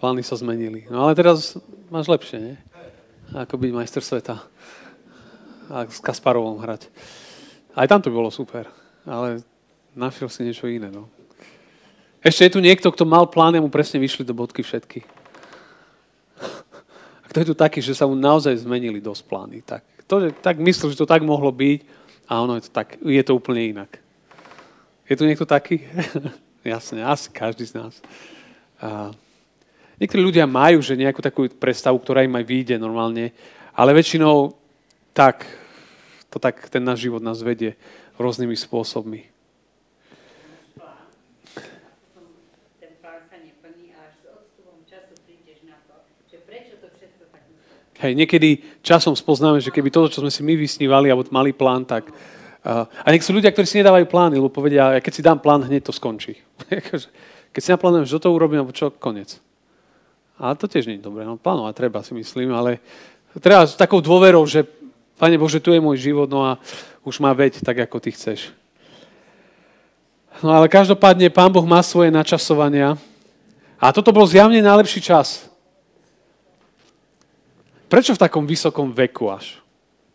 Plány 0.00 0.24
sa 0.24 0.40
zmenili. 0.40 0.88
No 0.88 1.04
ale 1.04 1.12
teraz 1.12 1.60
máš 1.92 2.08
lepšie, 2.08 2.40
nie? 2.40 2.56
Ako 3.36 3.60
byť 3.60 3.70
majster 3.76 4.00
sveta. 4.00 4.40
A 5.68 5.84
s 5.84 6.00
Kasparovom 6.00 6.56
hrať. 6.56 6.88
Aj 7.76 7.84
tam 7.84 8.00
to 8.00 8.08
bolo 8.08 8.32
super. 8.32 8.64
Ale 9.04 9.44
našiel 9.92 10.32
si 10.32 10.40
niečo 10.40 10.72
iné. 10.72 10.88
No. 10.88 11.04
Ešte 12.24 12.48
je 12.48 12.54
tu 12.56 12.60
niekto, 12.64 12.88
kto 12.88 13.04
mal 13.04 13.28
plán 13.28 13.52
a 13.56 13.60
mu 13.60 13.68
presne 13.68 14.00
vyšli 14.00 14.24
do 14.24 14.32
bodky 14.32 14.64
všetky. 14.64 15.04
A 17.20 17.24
kto 17.28 17.44
je 17.44 17.48
tu 17.52 17.54
taký, 17.54 17.84
že 17.84 17.92
sa 17.92 18.08
mu 18.08 18.16
naozaj 18.16 18.56
zmenili 18.64 19.04
dosť 19.04 19.22
plány. 19.28 19.60
Tak, 19.60 19.84
to, 20.08 20.14
že, 20.24 20.28
tak 20.40 20.56
myslel, 20.64 20.96
že 20.96 21.00
to 21.00 21.08
tak 21.08 21.20
mohlo 21.20 21.52
byť 21.52 21.80
a 22.24 22.40
ono 22.40 22.56
je 22.56 22.68
to, 22.68 22.70
tak, 22.72 22.96
je 23.00 23.22
to 23.24 23.36
úplne 23.36 23.76
inak. 23.76 24.00
Je 25.04 25.14
tu 25.14 25.28
niekto 25.28 25.44
taký? 25.44 25.84
Jasne, 26.64 27.04
asi 27.04 27.28
každý 27.28 27.68
z 27.68 27.76
nás. 27.76 27.94
A 28.80 29.12
Niektorí 30.00 30.24
ľudia 30.24 30.48
majú 30.48 30.80
že 30.80 30.96
nejakú 30.96 31.20
takú 31.20 31.44
predstavu, 31.52 32.00
ktorá 32.00 32.24
im 32.24 32.32
aj 32.32 32.44
vyjde 32.48 32.76
normálne, 32.80 33.36
ale 33.76 33.92
väčšinou 33.92 34.56
tak, 35.12 35.44
to 36.32 36.40
tak 36.40 36.72
ten 36.72 36.80
náš 36.80 37.04
život 37.04 37.20
nás 37.20 37.44
vedie 37.44 37.76
rôznymi 38.16 38.56
spôsobmi. 38.56 39.28
Hej, 48.00 48.16
niekedy 48.16 48.64
časom 48.80 49.12
spoznáme, 49.12 49.60
že 49.60 49.68
keby 49.68 49.92
toto, 49.92 50.08
čo 50.08 50.24
sme 50.24 50.32
si 50.32 50.40
my 50.40 50.56
vysnívali 50.56 51.12
alebo 51.12 51.28
mali 51.28 51.52
plán, 51.52 51.84
tak... 51.84 52.08
Uh, 52.64 52.88
a 52.88 53.12
nech 53.12 53.20
sú 53.20 53.36
ľudia, 53.36 53.52
ktorí 53.52 53.68
si 53.68 53.76
nedávajú 53.76 54.08
plány, 54.08 54.40
lebo 54.40 54.48
povedia, 54.48 54.96
keď 55.04 55.12
si 55.12 55.20
dám 55.20 55.36
plán, 55.36 55.68
hneď 55.68 55.84
to 55.84 55.92
skončí. 55.92 56.40
keď 57.52 57.60
si 57.60 57.68
naplánujem, 57.68 58.08
že 58.08 58.16
to 58.16 58.32
urobím, 58.32 58.64
alebo 58.64 58.72
čo, 58.72 58.88
koniec. 58.88 59.36
A 60.40 60.56
to 60.56 60.64
tiež 60.64 60.88
nie 60.88 60.96
je 60.96 61.04
dobré. 61.04 61.28
No, 61.28 61.36
plánovať 61.36 61.76
treba, 61.76 62.00
si 62.00 62.16
myslím, 62.16 62.56
ale 62.56 62.80
treba 63.44 63.68
s 63.68 63.76
takou 63.76 64.00
dôverou, 64.00 64.40
že 64.48 64.64
Pane 65.20 65.36
Bože, 65.36 65.60
tu 65.60 65.68
je 65.68 65.84
môj 65.84 66.00
život, 66.00 66.24
no 66.32 66.48
a 66.48 66.56
už 67.04 67.20
má 67.20 67.36
veď 67.36 67.60
tak, 67.60 67.76
ako 67.76 68.00
Ty 68.00 68.16
chceš. 68.16 68.56
No 70.40 70.56
ale 70.56 70.72
každopádne 70.72 71.28
Pán 71.28 71.52
Boh 71.52 71.68
má 71.68 71.84
svoje 71.84 72.08
načasovania 72.08 72.96
a 73.76 73.92
toto 73.92 74.16
bol 74.16 74.24
zjavne 74.24 74.64
najlepší 74.64 75.04
čas. 75.04 75.52
Prečo 77.92 78.16
v 78.16 78.22
takom 78.24 78.48
vysokom 78.48 78.96
veku 78.96 79.28
až 79.28 79.60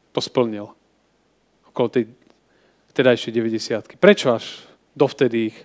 to 0.10 0.18
splnil? 0.18 0.74
Okolo 1.70 1.94
tej 1.94 2.10
vtedajšej 2.90 3.30
90 3.30 4.02
Prečo 4.02 4.34
až 4.34 4.66
dovtedy 4.98 5.54
ich 5.54 5.58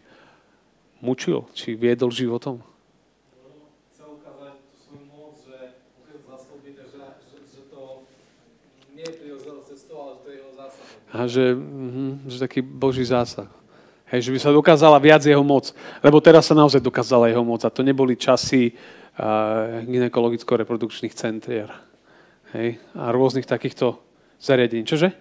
mučil, 1.00 1.48
či 1.56 1.72
viedol 1.72 2.12
životom? 2.12 2.60
nie 9.00 9.08
je 9.08 9.16
prirodzenou 9.16 9.64
cestou, 9.64 9.96
ale 9.96 10.20
A 11.10 11.26
že, 11.26 11.54
mm, 11.54 12.30
že 12.30 12.36
taký 12.38 12.62
boží 12.62 13.02
zásah. 13.02 13.50
Hej, 14.10 14.26
že 14.26 14.32
by 14.34 14.38
sa 14.42 14.50
dokázala 14.50 14.98
viac 14.98 15.22
jeho 15.22 15.42
moc. 15.42 15.70
Lebo 16.02 16.18
teraz 16.18 16.50
sa 16.50 16.54
naozaj 16.58 16.82
dokázala 16.82 17.30
jeho 17.30 17.46
moc. 17.46 17.62
A 17.62 17.70
to 17.70 17.86
neboli 17.86 18.18
časy 18.18 18.74
uh, 18.74 19.86
gynekologicko-reprodukčných 19.86 21.14
centier. 21.14 21.70
Hej, 22.50 22.82
a 22.98 23.14
rôznych 23.14 23.46
takýchto 23.46 24.02
zariadení. 24.42 24.82
Čože? 24.82 25.14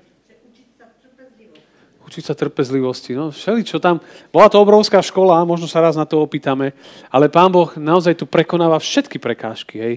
Učiť 2.10 2.26
sa 2.26 2.34
trpezlivosti. 2.34 3.14
No, 3.14 3.30
všeli, 3.30 3.62
čo 3.62 3.78
tam... 3.78 4.02
Bola 4.34 4.50
to 4.50 4.58
obrovská 4.58 4.98
škola, 4.98 5.46
možno 5.46 5.70
sa 5.70 5.86
raz 5.86 5.94
na 5.94 6.10
to 6.10 6.26
opýtame, 6.26 6.74
ale 7.14 7.30
Pán 7.30 7.54
Boh 7.54 7.70
naozaj 7.78 8.18
tu 8.18 8.26
prekonáva 8.26 8.82
všetky 8.82 9.22
prekážky. 9.22 9.78
Hej. 9.78 9.96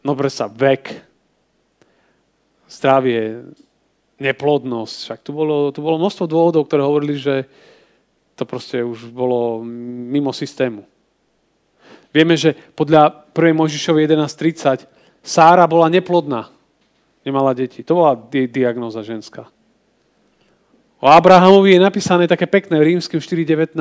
No 0.00 0.16
sa 0.32 0.48
vek, 0.48 1.04
zdravie, 2.72 3.52
neplodnosť. 4.22 4.96
Však 5.10 5.18
tu 5.26 5.34
bolo, 5.34 5.74
tu 5.74 5.82
bolo 5.82 5.98
množstvo 5.98 6.30
dôvodov, 6.30 6.70
ktoré 6.70 6.86
hovorili, 6.86 7.18
že 7.18 7.50
to 8.38 8.46
proste 8.46 8.80
už 8.80 9.10
bolo 9.10 9.60
mimo 9.66 10.30
systému. 10.30 10.86
Vieme, 12.14 12.38
že 12.38 12.54
podľa 12.78 13.28
1. 13.34 13.56
Možišovi 13.56 14.04
11.30 14.06 14.86
Sára 15.22 15.64
bola 15.70 15.86
neplodná. 15.86 16.50
Nemala 17.22 17.54
deti. 17.54 17.86
To 17.86 18.02
bola 18.02 18.18
di- 18.18 18.50
diagnoza 18.50 19.06
ženská. 19.06 19.46
O 21.02 21.06
Abrahamovi 21.10 21.74
je 21.74 21.82
napísané 21.82 22.30
také 22.30 22.46
pekné 22.46 22.78
v 22.78 22.94
rímskym 22.94 23.18
4.19, 23.18 23.74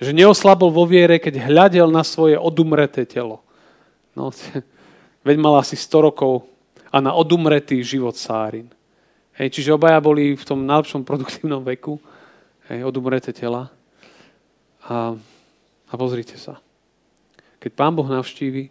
že 0.00 0.10
neoslabol 0.16 0.72
vo 0.72 0.84
viere, 0.88 1.20
keď 1.20 1.48
hľadel 1.48 1.92
na 1.92 2.00
svoje 2.00 2.40
odumreté 2.40 3.04
telo. 3.04 3.44
No, 4.16 4.32
veď 5.28 5.36
mal 5.40 5.60
asi 5.60 5.76
100 5.76 6.08
rokov 6.08 6.48
a 6.88 7.00
na 7.04 7.12
odumretý 7.12 7.80
život 7.84 8.16
Sárin. 8.16 8.68
Hej, 9.34 9.50
čiže 9.50 9.74
obaja 9.74 9.98
boli 9.98 10.38
v 10.38 10.44
tom 10.46 10.62
najlepšom 10.62 11.02
produktívnom 11.02 11.66
veku, 11.66 11.98
hej, 12.70 12.86
odumreté 12.86 13.34
tela. 13.34 13.66
A, 14.86 15.18
a 15.90 15.94
pozrite 15.98 16.38
sa. 16.38 16.62
Keď 17.58 17.70
Pán 17.74 17.98
Boh 17.98 18.06
navštívi, 18.06 18.70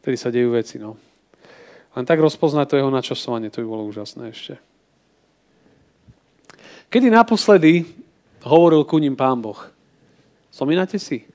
vtedy 0.00 0.16
sa 0.16 0.32
dejú 0.32 0.56
veci. 0.56 0.80
No. 0.80 0.96
Len 1.92 2.06
tak 2.06 2.22
rozpoznať 2.22 2.66
to 2.70 2.78
jeho 2.78 2.88
načasovanie, 2.88 3.50
to 3.50 3.60
by 3.60 3.66
bolo 3.68 3.84
úžasné 3.90 4.30
ešte. 4.30 4.54
Kedy 6.88 7.10
naposledy 7.10 7.86
hovoril 8.46 8.86
ku 8.86 8.96
ním 9.02 9.18
Pán 9.18 9.42
Boh? 9.42 9.58
Spomínate 10.48 10.96
si? 10.96 11.26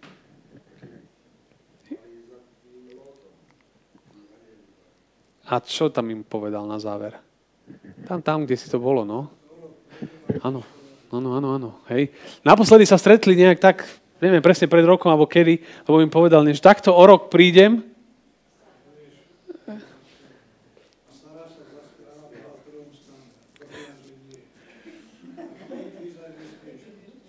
A 5.45 5.61
čo 5.61 5.93
tam 5.93 6.09
im 6.09 6.25
povedal 6.25 6.65
na 6.65 6.81
záver? 6.81 7.24
Tam, 8.05 8.21
tam, 8.21 8.45
kde 8.45 8.53
si 8.53 8.69
to 8.69 8.77
bolo, 8.77 9.01
no. 9.01 9.33
Áno. 10.45 10.61
Áno, 11.09 11.37
áno, 11.37 11.47
áno. 11.55 11.69
Hej. 11.87 12.11
Naposledy 12.43 12.83
sa 12.83 12.99
stretli 12.99 13.39
nejak 13.39 13.61
tak, 13.61 13.87
neviem 14.19 14.43
presne 14.43 14.67
pred 14.67 14.83
rokom 14.83 15.07
alebo 15.07 15.29
kedy, 15.29 15.63
lebo 15.87 16.03
im 16.03 16.11
povedal, 16.11 16.43
než 16.43 16.59
takto 16.59 16.91
o 16.91 17.03
rok 17.07 17.31
prídem. 17.31 17.81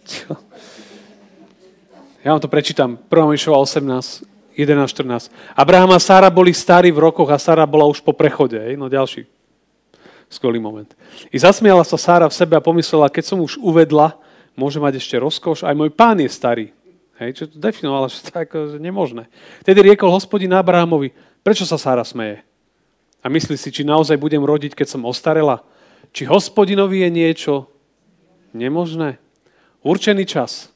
Čo? 0.02 0.34
Ja 2.26 2.34
vám 2.34 2.42
to 2.42 2.50
prečítam. 2.50 2.98
1. 3.06 3.32
Mišova 3.32 3.62
18, 3.62 4.56
11, 4.58 4.88
14. 4.98 5.30
Abraham 5.54 5.94
a 5.94 6.00
Sára 6.02 6.26
boli 6.26 6.50
starí 6.50 6.90
v 6.90 7.06
rokoch 7.06 7.30
a 7.30 7.38
Sára 7.38 7.68
bola 7.68 7.86
už 7.86 8.02
po 8.02 8.10
prechode. 8.10 8.58
Hej? 8.58 8.74
No 8.74 8.90
ďalší 8.90 9.35
skvelý 10.28 10.58
moment. 10.58 10.90
I 11.30 11.38
zasmiala 11.38 11.86
sa 11.86 11.98
Sára 11.98 12.26
v 12.26 12.34
sebe 12.34 12.58
a 12.58 12.64
pomyslela, 12.64 13.12
keď 13.12 13.24
som 13.34 13.38
už 13.42 13.58
uvedla, 13.62 14.18
môže 14.58 14.82
mať 14.82 14.98
ešte 14.98 15.16
rozkoš, 15.20 15.62
aj 15.62 15.74
môj 15.76 15.90
pán 15.94 16.18
je 16.18 16.30
starý. 16.30 16.66
Hej, 17.16 17.30
čo 17.32 17.44
to 17.48 17.56
definovala, 17.56 18.10
že 18.12 18.28
to 18.28 18.32
ako, 18.34 18.76
že 18.76 18.78
nemožné. 18.82 19.30
Tedy 19.62 19.80
riekol 19.92 20.12
hospodin 20.12 20.52
Abrahamovi, 20.52 21.14
prečo 21.40 21.64
sa 21.64 21.78
Sára 21.78 22.02
smeje? 22.02 22.42
A 23.22 23.26
myslí 23.26 23.58
si, 23.58 23.74
či 23.74 23.82
naozaj 23.82 24.20
budem 24.20 24.42
rodiť, 24.42 24.76
keď 24.76 24.86
som 24.86 25.08
ostarela? 25.08 25.64
Či 26.14 26.28
hospodinovi 26.30 27.02
je 27.02 27.10
niečo 27.10 27.54
nemožné? 28.54 29.18
Určený 29.82 30.22
čas. 30.26 30.70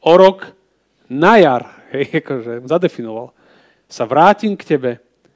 O 0.00 0.16
rok 0.16 0.52
na 1.08 1.40
jar, 1.40 1.62
hej, 1.92 2.08
akože 2.24 2.64
zadefinoval, 2.68 3.32
sa 3.90 4.06
vrátim 4.06 4.54
k 4.54 4.76
tebe 4.76 4.92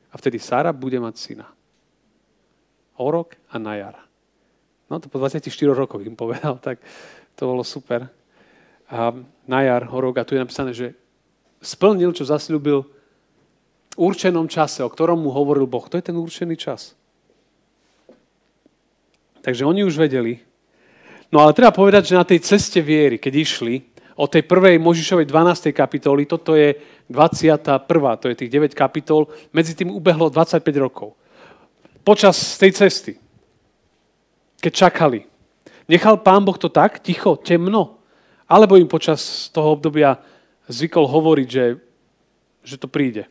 a 0.09 0.15
vtedy 0.15 0.39
Sára 0.39 0.71
bude 0.71 0.97
mať 1.01 1.15
syna 1.19 1.54
o 2.97 3.07
rok 3.11 3.35
a 3.51 3.59
na 3.59 3.75
jar. 3.77 3.97
No 4.91 5.01
to 5.01 5.09
po 5.09 5.19
24 5.19 5.51
rokoch 5.75 6.05
im 6.05 6.15
povedal, 6.15 6.61
tak 6.61 6.79
to 7.35 7.49
bolo 7.49 7.65
super. 7.65 8.07
A 8.91 9.11
na 9.49 9.61
jar, 9.65 9.89
o 9.91 9.99
rok, 9.99 10.21
a 10.21 10.27
tu 10.27 10.37
je 10.37 10.45
napísané, 10.45 10.71
že 10.77 10.95
splnil, 11.65 12.13
čo 12.13 12.29
zasľúbil 12.29 12.85
v 12.85 12.91
určenom 13.97 14.47
čase, 14.47 14.85
o 14.85 14.93
ktorom 14.93 15.19
mu 15.19 15.33
hovoril 15.33 15.65
Boh. 15.65 15.87
To 15.89 15.97
je 15.97 16.05
ten 16.05 16.15
určený 16.15 16.55
čas. 16.61 16.93
Takže 19.41 19.65
oni 19.65 19.85
už 19.85 19.97
vedeli. 19.97 20.41
No 21.33 21.43
ale 21.43 21.57
treba 21.57 21.75
povedať, 21.75 22.13
že 22.13 22.21
na 22.21 22.25
tej 22.25 22.45
ceste 22.45 22.79
viery, 22.85 23.19
keď 23.19 23.35
išli, 23.35 23.75
od 24.15 24.31
tej 24.31 24.47
prvej 24.47 24.79
Možišovej 24.79 25.27
12. 25.27 25.75
kapitoly, 25.75 26.23
toto 26.23 26.55
je 26.55 26.79
21. 27.11 27.83
to 28.23 28.31
je 28.31 28.39
tých 28.39 28.53
9 28.53 28.71
kapitol, 28.71 29.27
medzi 29.51 29.75
tým 29.75 29.91
ubehlo 29.91 30.31
25 30.31 30.63
rokov 30.79 31.19
počas 32.05 32.37
tej 32.61 32.77
cesty, 32.77 33.13
keď 34.61 34.73
čakali. 34.89 35.25
Nechal 35.89 36.21
pán 36.21 36.45
Boh 36.45 36.57
to 36.57 36.69
tak, 36.69 37.01
ticho, 37.01 37.37
temno? 37.41 38.01
Alebo 38.45 38.77
im 38.77 38.89
počas 38.89 39.49
toho 39.49 39.77
obdobia 39.77 40.21
zvykol 40.69 41.09
hovoriť, 41.09 41.49
že, 41.49 41.67
že 42.65 42.77
to 42.77 42.89
príde? 42.89 43.29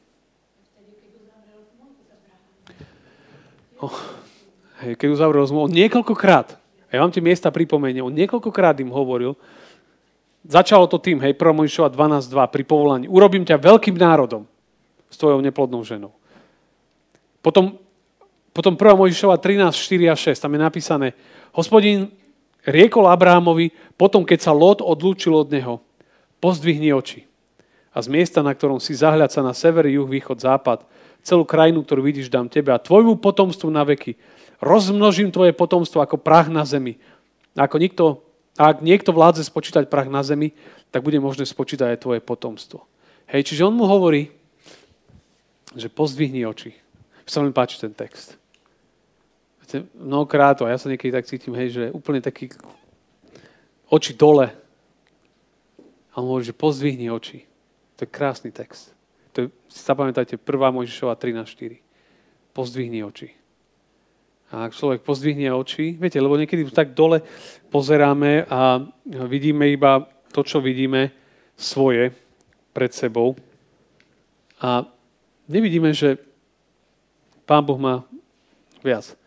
Oh, 3.77 3.93
keď 4.79 5.07
uzavrel 5.11 5.43
zmluvu, 5.45 5.69
on 5.69 5.75
niekoľkokrát, 5.75 6.55
ja 6.93 7.01
vám 7.01 7.11
tie 7.11 7.25
miesta 7.25 7.49
pripomeniem, 7.49 8.05
on 8.05 8.15
niekoľkokrát 8.15 8.79
im 8.79 8.93
hovoril, 8.93 9.35
začalo 10.45 10.87
to 10.87 11.01
tým, 11.01 11.19
hej, 11.19 11.35
1. 11.35 11.41
Mojžišova 11.41 11.89
12.2 11.91 12.53
pri 12.53 12.63
povolaní, 12.63 13.05
urobím 13.09 13.43
ťa 13.43 13.59
veľkým 13.59 13.97
národom 13.97 14.47
s 15.09 15.19
tvojou 15.19 15.41
neplodnou 15.41 15.83
ženou. 15.83 16.15
Potom 17.43 17.75
potom 18.53 18.77
1. 18.77 18.85
Mojžišova 18.93 19.41
13, 19.41 19.73
4 19.73 20.13
a 20.13 20.15
6, 20.15 20.37
tam 20.37 20.53
je 20.53 20.61
napísané, 20.61 21.07
hospodin 21.57 22.13
riekol 22.69 23.09
Abrahamovi, 23.09 23.73
potom 23.97 24.21
keď 24.21 24.39
sa 24.45 24.53
Lot 24.53 24.79
odlúčil 24.79 25.33
od 25.33 25.49
neho, 25.49 25.81
pozdvihni 26.37 26.93
oči. 26.93 27.25
A 27.93 28.01
z 28.01 28.13
miesta, 28.13 28.45
na 28.45 28.53
ktorom 28.53 28.77
si 28.77 28.93
zahľad 28.93 29.33
sa 29.33 29.41
na 29.41 29.53
sever, 29.57 29.89
juh, 29.89 30.05
východ, 30.05 30.37
západ, 30.37 30.85
celú 31.25 31.45
krajinu, 31.45 31.81
ktorú 31.81 32.05
vidíš, 32.05 32.29
dám 32.29 32.49
tebe 32.49 32.73
a 32.73 32.81
tvojmu 32.81 33.17
potomstvu 33.21 33.69
na 33.73 33.85
veky. 33.85 34.17
Rozmnožím 34.61 35.33
tvoje 35.33 35.53
potomstvo 35.53 36.01
ako 36.01 36.21
prach 36.21 36.49
na 36.49 36.65
zemi. 36.65 36.97
A 37.57 37.69
ako 37.69 37.77
nikto, 37.77 38.03
a 38.57 38.73
ak 38.73 38.81
niekto 38.81 39.13
vládze 39.13 39.45
spočítať 39.45 39.89
prach 39.89 40.09
na 40.09 40.25
zemi, 40.25 40.53
tak 40.89 41.05
bude 41.05 41.17
možné 41.21 41.45
spočítať 41.45 41.97
aj 41.97 42.01
tvoje 42.01 42.21
potomstvo. 42.21 42.85
Hej, 43.29 43.53
čiže 43.53 43.65
on 43.65 43.77
mu 43.77 43.85
hovorí, 43.85 44.33
že 45.73 45.89
pozdvihni 45.89 46.45
oči. 46.45 46.73
Sa 47.25 47.41
mi 47.41 47.53
páči 47.55 47.81
ten 47.81 47.93
text 47.93 48.42
mnohokrát, 49.97 50.59
a 50.61 50.69
ja 50.69 50.77
sa 50.77 50.91
niekedy 50.91 51.11
tak 51.11 51.25
cítim, 51.25 51.55
hej, 51.55 51.69
že 51.73 51.83
úplne 51.95 52.19
taký 52.19 52.51
oči 53.89 54.13
dole. 54.13 54.51
A 56.13 56.21
on 56.21 56.29
hovorí, 56.29 56.45
že 56.45 56.53
pozdvihni 56.53 57.09
oči. 57.09 57.45
To 57.97 58.05
je 58.05 58.09
krásny 58.09 58.53
text. 58.53 58.93
To 59.33 59.45
je, 59.45 59.45
si 59.69 59.81
zapamätajte, 59.81 60.37
1. 60.37 60.45
Mojžišova 60.45 61.17
13.4. 61.17 61.81
Pozdvihni 62.53 63.01
oči. 63.01 63.33
A 64.53 64.69
ak 64.69 64.77
človek 64.77 65.01
pozdvihne 65.01 65.49
oči, 65.49 65.97
viete, 65.97 66.21
lebo 66.21 66.37
niekedy 66.37 66.69
tak 66.69 66.93
dole 66.93 67.25
pozeráme 67.73 68.45
a 68.45 68.85
vidíme 69.25 69.65
iba 69.73 70.05
to, 70.29 70.45
čo 70.45 70.61
vidíme 70.61 71.09
svoje 71.57 72.13
pred 72.69 72.93
sebou. 72.93 73.33
A 74.61 74.85
nevidíme, 75.49 75.89
že 75.97 76.21
Pán 77.49 77.65
Boh 77.65 77.81
má 77.81 78.05
viac. 78.85 79.17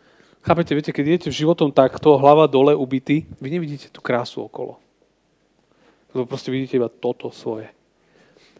Chápete, 0.47 0.71
viete, 0.71 0.95
keď 0.95 1.03
idete 1.11 1.27
životom 1.27 1.75
takto, 1.75 2.15
hlava 2.15 2.47
dole, 2.47 2.71
ubitý, 2.71 3.27
vy 3.43 3.51
nevidíte 3.51 3.91
tú 3.91 3.99
krásu 3.99 4.47
okolo. 4.47 4.79
Lebo 6.15 6.23
proste 6.23 6.55
vidíte 6.55 6.79
iba 6.79 6.87
toto 6.87 7.27
svoje. 7.35 7.67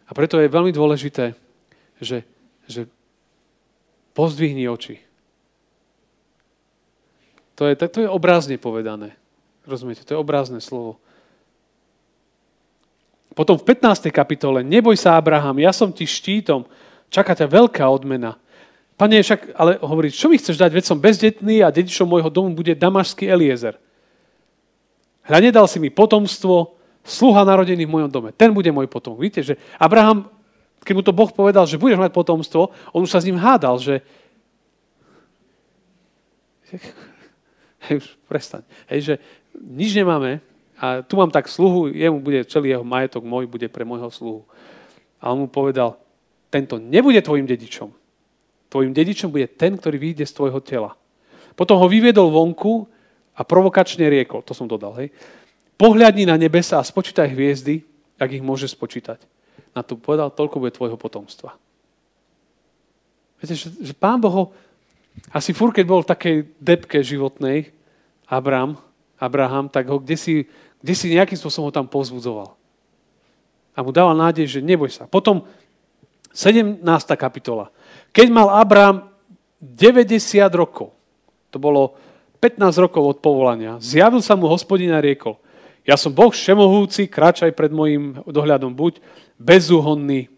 A 0.04 0.12
preto 0.12 0.36
je 0.36 0.52
veľmi 0.52 0.68
dôležité, 0.68 1.32
že, 1.96 2.28
že 2.68 2.84
pozdvihni 4.12 4.68
oči. 4.68 5.00
To 7.56 7.64
je, 7.64 7.72
to 7.72 8.04
je 8.04 8.08
obrázne 8.08 8.60
povedané. 8.60 9.16
Rozumiete? 9.64 10.04
To 10.04 10.12
je 10.12 10.20
obrázne 10.20 10.60
slovo. 10.60 11.00
Potom 13.32 13.56
v 13.56 13.64
15. 13.64 14.12
kapitole, 14.12 14.60
neboj 14.60 14.92
sa, 14.92 15.16
Abraham, 15.16 15.56
ja 15.56 15.72
som 15.72 15.88
ti 15.88 16.04
štítom, 16.04 16.68
čaká 17.08 17.32
ťa 17.32 17.48
veľká 17.48 17.88
odmena. 17.88 18.36
Pane, 18.98 19.22
však, 19.22 19.54
ale 19.54 19.78
hovorí, 19.78 20.10
čo 20.10 20.26
mi 20.26 20.42
chceš 20.42 20.58
dať? 20.58 20.74
Veď 20.74 20.84
som 20.90 20.98
bezdetný 20.98 21.62
a 21.62 21.70
dedičom 21.70 22.10
môjho 22.10 22.26
domu 22.34 22.50
bude 22.50 22.74
damašský 22.74 23.30
Eliezer. 23.30 23.78
Hľa 25.22 25.38
nedal 25.38 25.70
si 25.70 25.78
mi 25.78 25.86
potomstvo, 25.86 26.74
sluha 27.06 27.46
narodený 27.46 27.86
v 27.86 27.94
mojom 27.94 28.10
dome. 28.10 28.30
Ten 28.34 28.50
bude 28.50 28.74
môj 28.74 28.90
potomok. 28.90 29.22
Víte, 29.22 29.40
že 29.46 29.54
Abraham, 29.78 30.26
keď 30.82 30.94
mu 30.98 31.02
to 31.06 31.14
Boh 31.14 31.30
povedal, 31.30 31.62
že 31.62 31.78
budeš 31.78 32.02
mať 32.02 32.10
potomstvo, 32.10 32.74
on 32.90 33.06
už 33.06 33.12
sa 33.14 33.22
s 33.22 33.28
ním 33.30 33.38
hádal, 33.38 33.78
že 33.78 34.02
Hej, 37.88 38.04
už 38.04 38.06
prestaň. 38.28 38.62
Hej, 38.90 39.00
že 39.00 39.14
nič 39.56 39.96
nemáme 39.96 40.44
a 40.78 41.00
tu 41.02 41.16
mám 41.16 41.30
tak 41.32 41.48
sluhu, 41.48 41.88
jemu 41.90 42.20
bude 42.20 42.44
celý 42.44 42.76
jeho 42.76 42.84
majetok 42.84 43.24
môj, 43.24 43.48
bude 43.48 43.66
pre 43.72 43.82
môjho 43.88 44.10
sluhu. 44.12 44.40
A 45.18 45.32
on 45.32 45.46
mu 45.46 45.48
povedal, 45.48 45.96
tento 46.52 46.78
nebude 46.78 47.18
tvojim 47.24 47.48
dedičom. 47.48 47.90
Tvojim 48.68 48.92
dedičom 48.92 49.32
bude 49.32 49.48
ten, 49.48 49.76
ktorý 49.76 49.96
vyjde 49.96 50.24
z 50.28 50.36
tvojho 50.36 50.60
tela. 50.60 50.92
Potom 51.56 51.80
ho 51.80 51.86
vyviedol 51.88 52.28
vonku 52.30 52.86
a 53.34 53.40
provokačne 53.42 54.06
riekol, 54.06 54.44
to 54.44 54.52
som 54.52 54.68
dodal, 54.68 54.94
hej, 55.00 55.10
pohľadni 55.78 56.26
na 56.26 56.34
nebesa 56.34 56.78
a 56.78 56.86
spočítaj 56.86 57.30
hviezdy, 57.32 57.86
ak 58.18 58.34
ich 58.34 58.44
môže 58.44 58.66
spočítať. 58.66 59.22
Na 59.72 59.86
to 59.86 59.94
povedal, 59.94 60.34
toľko 60.34 60.58
bude 60.58 60.74
tvojho 60.74 60.98
potomstva. 60.98 61.54
Viete, 63.38 63.54
že, 63.54 63.70
že 63.70 63.94
pán 63.94 64.18
Boh 64.18 64.50
asi 65.30 65.54
fur, 65.54 65.70
keď 65.70 65.84
bol 65.86 66.02
v 66.02 66.10
takej 66.10 66.36
depke 66.58 66.98
životnej, 67.02 67.70
Abraham, 68.26 68.78
Abraham, 69.18 69.66
tak 69.70 69.88
ho 69.90 69.98
kde 69.98 70.14
si, 70.18 70.34
kde 70.82 70.94
si 70.94 71.14
nejakým 71.14 71.38
spôsobom 71.38 71.70
ho 71.70 71.74
tam 71.74 71.86
pozbudzoval. 71.90 72.54
A 73.74 73.78
mu 73.82 73.94
dával 73.94 74.18
nádej, 74.18 74.58
že 74.58 74.60
neboj 74.62 74.90
sa. 74.90 75.06
Potom 75.06 75.46
17. 76.32 76.84
kapitola. 77.16 77.72
Keď 78.12 78.26
mal 78.30 78.48
Abraham 78.60 79.10
90 79.60 80.18
rokov, 80.54 80.94
to 81.50 81.58
bolo 81.58 81.98
15 82.38 82.84
rokov 82.84 83.02
od 83.02 83.18
povolania, 83.18 83.80
zjavil 83.82 84.22
sa 84.22 84.38
mu 84.38 84.46
hospodin 84.46 84.94
a 84.94 85.02
riekol, 85.02 85.40
ja 85.88 85.96
som 85.96 86.12
Boh 86.12 86.28
všemohúci, 86.28 87.08
kráčaj 87.08 87.56
pred 87.56 87.72
mojim 87.72 88.20
dohľadom, 88.28 88.76
buď 88.76 89.00
bezúhonný, 89.40 90.28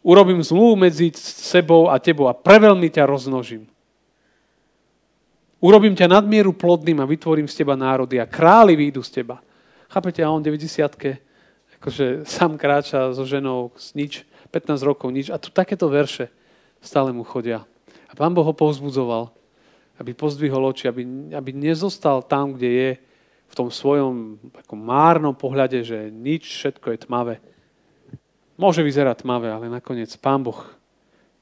urobím 0.00 0.40
zmluvu 0.40 0.88
medzi 0.88 1.12
sebou 1.20 1.92
a 1.92 2.00
tebou 2.00 2.32
a 2.32 2.34
preveľmi 2.34 2.88
ťa 2.88 3.04
roznožím. 3.04 3.68
Urobím 5.58 5.92
ťa 5.92 6.08
nadmieru 6.08 6.54
plodným 6.54 7.02
a 7.02 7.08
vytvorím 7.10 7.50
z 7.50 7.60
teba 7.60 7.74
národy 7.76 8.22
a 8.22 8.30
králi 8.30 8.78
výjdu 8.78 9.02
z 9.02 9.20
teba. 9.20 9.42
Chápete, 9.90 10.24
a 10.24 10.30
on 10.30 10.40
90 10.40 11.18
akože 11.78 12.24
sám 12.24 12.56
kráča 12.56 13.12
so 13.12 13.22
ženou 13.28 13.70
z 13.76 13.86
nič, 13.94 14.12
15 14.50 14.80
rokov 14.84 15.08
nič. 15.12 15.28
A 15.28 15.40
tu 15.40 15.52
takéto 15.52 15.88
verše 15.88 16.32
stále 16.80 17.12
mu 17.12 17.24
chodia. 17.24 17.64
A 18.08 18.12
pán 18.16 18.32
Boh 18.32 18.44
ho 18.44 18.54
povzbudzoval, 18.56 19.30
aby 19.98 20.14
pozdvihol 20.14 20.62
oči, 20.70 20.88
aby, 20.88 21.02
aby 21.34 21.50
nezostal 21.52 22.22
tam, 22.24 22.54
kde 22.54 22.70
je, 22.70 22.90
v 23.48 23.54
tom 23.56 23.72
svojom 23.72 24.36
ako 24.60 24.74
márnom 24.76 25.32
pohľade, 25.32 25.80
že 25.80 26.12
nič, 26.12 26.44
všetko 26.44 26.92
je 26.92 26.98
tmavé. 27.08 27.34
Môže 28.60 28.84
vyzerať 28.84 29.24
tmavé, 29.24 29.48
ale 29.48 29.72
nakoniec 29.72 30.12
Pán 30.20 30.44
Boh, 30.44 30.58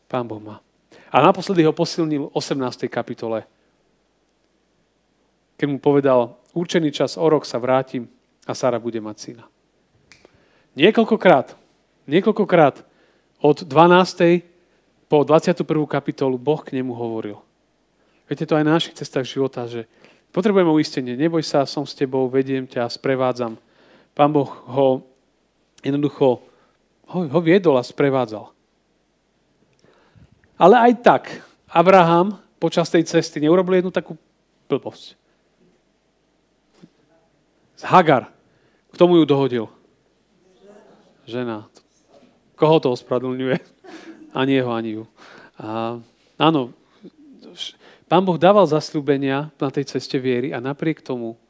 Pán 0.07 0.29
Boh 0.31 0.39
má. 0.39 0.63
A 1.11 1.19
naposledy 1.23 1.67
ho 1.67 1.75
posilnil 1.75 2.31
v 2.31 2.35
18. 2.35 2.87
kapitole. 2.87 3.43
Keď 5.57 5.67
mu 5.67 5.79
povedal, 5.81 6.37
určený 6.55 6.93
čas, 6.93 7.17
o 7.19 7.27
rok 7.27 7.49
sa 7.49 7.59
vrátim 7.59 8.07
a 8.45 8.53
Sara 8.55 8.79
bude 8.79 9.01
mať 9.01 9.17
syna. 9.19 9.45
Niekoľkokrát, 10.77 11.57
niekoľkokrát 12.05 12.85
od 13.41 13.63
12. 13.65 14.45
po 15.07 15.23
21. 15.23 15.65
kapitolu 15.87 16.37
Boh 16.39 16.61
k 16.63 16.77
nemu 16.77 16.93
hovoril. 16.93 17.39
Viete 18.27 18.49
to 18.49 18.59
aj 18.59 18.65
na 18.67 18.75
našich 18.77 18.99
cestách 18.99 19.29
života, 19.29 19.69
že 19.71 19.87
potrebujeme 20.35 20.73
uistenie. 20.73 21.15
Neboj 21.15 21.47
sa, 21.47 21.63
som 21.69 21.87
s 21.87 21.95
tebou, 21.95 22.27
vediem 22.27 22.67
ťa, 22.67 22.91
sprevádzam. 22.91 23.55
Pán 24.17 24.31
Boh 24.35 24.51
ho 24.67 25.07
jednoducho 25.85 26.43
ho, 27.07 27.19
ho 27.27 27.41
viedol 27.41 27.79
a 27.79 27.87
sprevádzal. 27.87 28.51
Ale 30.57 30.77
aj 30.91 30.93
tak 31.05 31.23
Abraham 31.71 32.41
počas 32.59 32.91
tej 32.91 33.05
cesty 33.05 33.39
neurobil 33.39 33.79
jednu 33.79 33.93
takú 33.93 34.17
blbosť. 34.67 35.15
Z 37.77 37.83
Hagar. 37.85 38.33
K 38.89 38.95
tomu 38.97 39.21
ju 39.21 39.29
dohodil. 39.29 39.69
Žena. 41.29 41.69
Koho 42.57 42.77
to 42.81 42.93
ospravedlňuje? 42.97 43.57
Ani 44.41 44.53
jeho, 44.61 44.69
ani 44.69 45.01
ju. 45.01 45.05
A, 45.57 45.97
áno, 46.37 46.69
pán 48.05 48.21
Boh 48.21 48.37
dával 48.37 48.69
zasľúbenia 48.69 49.49
na 49.57 49.69
tej 49.73 49.97
ceste 49.97 50.21
viery 50.21 50.53
a 50.53 50.61
napriek 50.61 51.01
tomu 51.01 51.41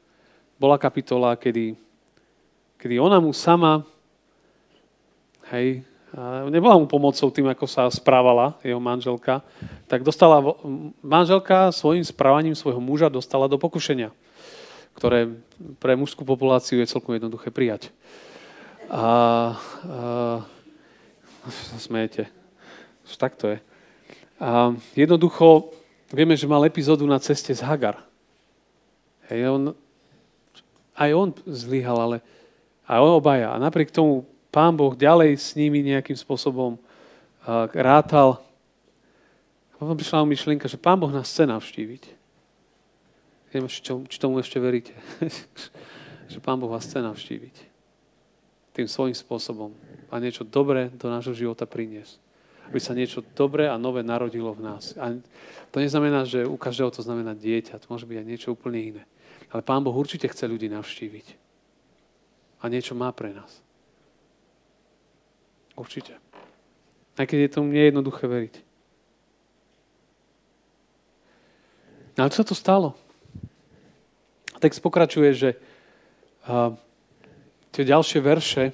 bola 0.55 0.79
kapitola, 0.79 1.35
kedy, 1.35 1.75
kedy 2.79 3.03
ona 3.03 3.19
mu 3.19 3.35
sama 3.35 3.83
hej, 5.51 5.83
nebola 6.49 6.79
mu 6.81 6.87
pomocou 6.88 7.29
tým, 7.31 7.51
ako 7.51 7.66
sa 7.69 7.90
správala 7.92 8.57
jeho 8.64 8.81
manželka, 8.81 9.45
tak 9.90 10.03
dostala, 10.03 10.40
manželka 11.05 11.71
svojim 11.71 12.03
správaním 12.03 12.57
svojho 12.57 12.81
muža 12.81 13.12
dostala 13.12 13.51
do 13.51 13.61
pokušenia, 13.61 14.11
ktoré 14.97 15.29
pre 15.83 15.99
mužskú 15.99 16.25
populáciu 16.25 16.81
je 16.81 16.90
celkom 16.90 17.19
jednoduché 17.19 17.53
prijať. 17.53 17.92
A, 18.87 18.95
a 18.95 19.07
smejete. 21.78 22.26
Tak 23.16 23.38
to 23.38 23.54
je. 23.54 23.59
A 24.37 24.74
jednoducho, 24.92 25.72
vieme, 26.12 26.37
že 26.37 26.50
mal 26.50 26.64
epizódu 26.66 27.06
na 27.06 27.16
ceste 27.22 27.54
z 27.54 27.64
Hagar. 27.64 28.02
Hej, 29.30 29.48
on, 29.48 29.62
aj 30.94 31.11
on 31.14 31.28
zlyhal, 31.48 31.96
ale 31.96 32.16
aj 32.85 32.98
on 33.00 33.12
obaja. 33.16 33.54
A 33.54 33.62
napriek 33.62 33.90
tomu 33.90 34.28
Pán 34.52 34.76
Boh 34.76 34.92
ďalej 34.92 35.37
s 35.37 35.48
nimi 35.56 35.80
nejakým 35.82 36.16
spôsobom 36.16 36.76
rátal. 37.72 38.40
A 39.72 39.74
potom 39.76 39.96
prišla 39.96 40.24
mu 40.24 40.32
myšlienka, 40.32 40.68
že 40.68 40.80
Pán 40.80 40.96
Boh 40.96 41.12
nás 41.12 41.28
chce 41.28 41.44
navštíviť. 41.44 42.02
Neviem, 43.52 43.68
či, 43.70 43.80
či 43.85 44.16
tomu 44.20 44.40
ešte 44.40 44.59
veríte. 44.61 44.92
že 46.32 46.38
Pán 46.42 46.59
Boh 46.61 46.68
vás 46.68 46.85
chce 46.85 47.00
navštíviť. 47.00 47.56
Tým 48.76 48.88
svojím 48.88 49.16
spôsobom. 49.16 49.72
A 50.11 50.23
niečo 50.23 50.47
dobré 50.47 50.90
do 50.92 51.11
nášho 51.11 51.35
života 51.35 51.66
priniesť. 51.66 52.23
Aby 52.66 52.79
sa 52.83 52.99
niečo 52.99 53.23
dobré 53.35 53.71
a 53.71 53.79
nové 53.79 54.03
narodilo 54.03 54.51
v 54.55 54.66
nás. 54.66 54.95
A 54.99 55.14
to 55.71 55.79
neznamená, 55.79 56.27
že 56.27 56.47
u 56.47 56.59
každého 56.59 56.90
to 56.90 57.03
znamená 57.03 57.35
dieťa. 57.35 57.79
To 57.79 57.90
môže 57.90 58.07
byť 58.07 58.16
aj 58.23 58.27
niečo 58.27 58.49
úplne 58.55 58.81
iné. 58.83 59.03
Ale 59.55 59.62
Pán 59.62 59.87
Boh 59.87 59.95
určite 59.95 60.27
chce 60.27 60.51
ľudí 60.51 60.66
navštíviť. 60.71 61.27
A 62.62 62.66
niečo 62.66 62.99
má 62.99 63.14
pre 63.14 63.31
nás. 63.31 63.62
Určite. 65.79 66.19
Aj 67.16 67.25
keď 67.29 67.38
je 67.47 67.55
tomu 67.55 67.71
nejednoduché 67.71 68.27
veriť. 68.27 68.55
No 72.16 72.25
ale 72.25 72.33
čo 72.33 72.40
sa 72.42 72.49
to 72.49 72.57
stalo? 72.57 72.97
Text 74.57 74.81
pokračuje, 74.81 75.31
že 75.37 75.51
uh, 76.49 76.73
tie 77.77 77.85
ďalšie 77.85 78.25
verše, 78.25 78.73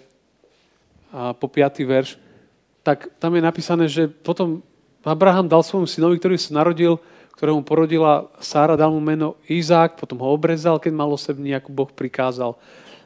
uh, 1.12 1.36
po 1.36 1.46
piatý 1.46 1.84
verš, 1.84 2.16
tak 2.82 3.12
tam 3.22 3.38
je 3.38 3.42
napísané, 3.44 3.84
že 3.86 4.10
potom 4.10 4.64
Abraham 5.06 5.46
dal 5.46 5.62
svojmu 5.62 5.86
synovi, 5.86 6.18
ktorý 6.18 6.34
sa 6.34 6.58
narodil, 6.58 6.98
ktorému 7.38 7.62
porodila 7.62 8.30
Sára, 8.42 8.78
dal 8.78 8.90
mu 8.90 8.98
meno 8.98 9.38
Izák, 9.46 9.98
potom 9.98 10.18
ho 10.22 10.28
obrezal, 10.34 10.78
keď 10.82 10.92
mal 10.94 11.10
osebný, 11.10 11.54
ako 11.58 11.70
Boh 11.74 11.90
prikázal. 11.90 12.54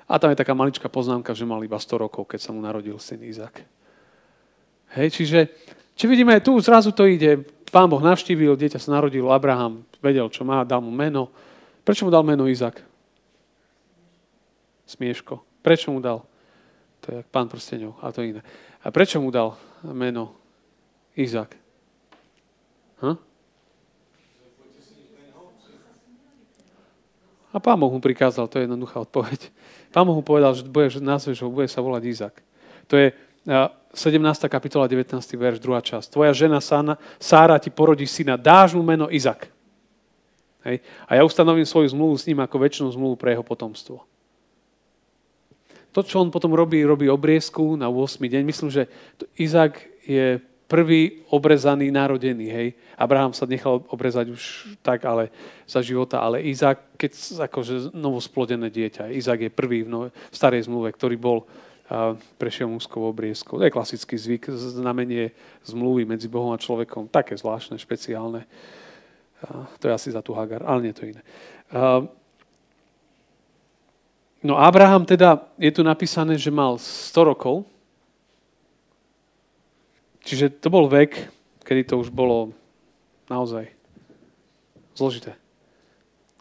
A 0.07 0.21
tam 0.21 0.31
je 0.31 0.38
taká 0.38 0.55
maličká 0.55 0.87
poznámka, 0.87 1.35
že 1.35 1.49
mal 1.49 1.61
iba 1.64 1.77
100 1.77 2.05
rokov, 2.05 2.31
keď 2.31 2.40
sa 2.40 2.51
mu 2.55 2.61
narodil 2.62 2.95
syn 3.01 3.27
Izák. 3.27 3.64
Hej, 4.97 5.19
čiže, 5.19 5.51
či 5.99 6.05
vidíme, 6.07 6.38
tu 6.40 6.55
zrazu 6.62 6.95
to 6.95 7.09
ide, 7.09 7.42
pán 7.73 7.90
Boh 7.90 8.01
navštívil, 8.01 8.55
dieťa 8.55 8.79
sa 8.79 8.95
narodilo, 8.95 9.35
Abraham 9.35 9.83
vedel, 9.99 10.31
čo 10.31 10.47
má, 10.47 10.62
dal 10.62 10.79
mu 10.85 10.95
meno. 10.95 11.33
Prečo 11.83 12.07
mu 12.07 12.11
dal 12.12 12.23
meno 12.23 12.47
Izak? 12.47 12.83
Smieško. 14.87 15.42
Prečo 15.64 15.90
mu 15.90 15.99
dal? 15.99 16.23
To 17.07 17.14
je 17.14 17.21
pán 17.31 17.47
prsteňov, 17.47 18.03
a 18.03 18.11
to 18.11 18.27
iné. 18.27 18.42
A 18.83 18.90
prečo 18.90 19.23
mu 19.23 19.31
dal 19.31 19.55
meno 19.87 20.35
Izak? 21.14 21.55
Hm? 22.99 23.14
A 27.55 27.57
pán 27.62 27.79
Boh 27.79 27.95
mu 27.95 28.03
prikázal, 28.03 28.51
to 28.51 28.59
je 28.59 28.66
jednoduchá 28.66 29.01
odpoveď. 29.07 29.49
Pán 29.95 30.03
Boh 30.03 30.19
mu 30.19 30.27
povedal, 30.27 30.53
že 30.53 30.66
budeš, 30.66 30.99
nazveš 30.99 31.40
ho, 31.40 31.49
bude 31.49 31.71
sa 31.71 31.79
volať 31.79 32.03
Izak. 32.05 32.35
To 32.90 32.99
je 32.99 33.14
17. 33.47 34.19
kapitola, 34.51 34.90
19. 34.90 35.14
verš, 35.38 35.62
druhá 35.62 35.79
časť. 35.79 36.11
Tvoja 36.11 36.35
žena 36.35 36.59
Sána, 36.59 36.99
Sára 37.23 37.62
ti 37.62 37.71
porodí 37.71 38.05
syna, 38.05 38.35
dáš 38.35 38.75
mu 38.75 38.83
meno 38.83 39.07
Izak. 39.07 39.47
Hej? 40.66 40.83
A 41.07 41.14
ja 41.14 41.23
ustanovím 41.23 41.64
svoju 41.64 41.95
zmluvu 41.95 42.19
s 42.19 42.27
ním 42.27 42.42
ako 42.42 42.57
väčšinu 42.59 42.90
zmluvu 42.90 43.14
pre 43.14 43.33
jeho 43.33 43.47
potomstvo. 43.47 44.03
To, 45.96 46.04
čo 46.04 46.20
on 46.20 46.28
potom 46.28 46.52
robí, 46.52 46.85
robí 46.85 47.09
obriezku 47.09 47.72
na 47.80 47.88
8. 47.88 48.20
deň. 48.20 48.44
Myslím, 48.44 48.68
že 48.68 48.85
Izak 49.40 49.80
je 50.04 50.37
prvý 50.68 51.24
obrezaný, 51.32 51.88
narodený, 51.88 52.46
hej. 52.52 52.68
Abraham 53.00 53.32
sa 53.32 53.48
nechal 53.48 53.80
obrezať 53.88 54.28
už 54.28 54.42
tak, 54.85 55.09
ale 55.09 55.32
za 55.64 55.80
života, 55.80 56.20
ale 56.20 56.44
Izák, 56.44 57.00
keď 57.00 57.12
akože 57.48 57.96
novosplodené 57.96 58.68
dieťa, 58.68 59.09
Izák 59.09 59.48
je 59.48 59.50
prvý 59.50 59.87
v, 59.87 59.88
no, 59.88 60.00
v 60.12 60.37
starej 60.37 60.68
zmluve, 60.68 60.92
ktorý 60.92 61.16
bol 61.16 61.48
a 61.87 62.18
prešiel 62.35 62.66
mužskou 62.66 62.98
obriezkou. 62.98 63.62
To 63.62 63.64
je 63.64 63.70
klasický 63.70 64.18
zvyk, 64.18 64.50
znamenie 64.50 65.30
zmluvy 65.62 66.02
medzi 66.02 66.26
Bohom 66.26 66.50
a 66.50 66.59
človekom. 66.59 67.06
Také 67.06 67.38
zvláštne, 67.38 67.78
špeciálne. 67.78 68.42
To 69.78 69.85
je 69.87 69.94
asi 69.94 70.11
za 70.11 70.18
tú 70.18 70.35
Hagar, 70.35 70.66
ale 70.66 70.82
nie 70.82 70.90
to 70.90 71.06
iné. 71.06 71.22
No 74.46 74.54
Abraham 74.54 75.02
teda, 75.02 75.42
je 75.59 75.74
tu 75.74 75.82
napísané, 75.82 76.38
že 76.38 76.54
mal 76.54 76.78
100 76.78 77.30
rokov, 77.35 77.66
Čiže 80.26 80.59
to 80.59 80.74
bol 80.74 80.90
vek, 80.90 81.30
kedy 81.62 81.87
to 81.87 82.02
už 82.02 82.11
bolo 82.11 82.50
naozaj 83.30 83.70
zložité. 84.98 85.38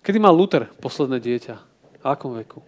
Kedy 0.02 0.18
mal 0.18 0.34
Luther 0.34 0.66
posledné 0.82 1.22
dieťa? 1.22 1.56
V 2.02 2.06
akom 2.10 2.34
veku? 2.34 2.66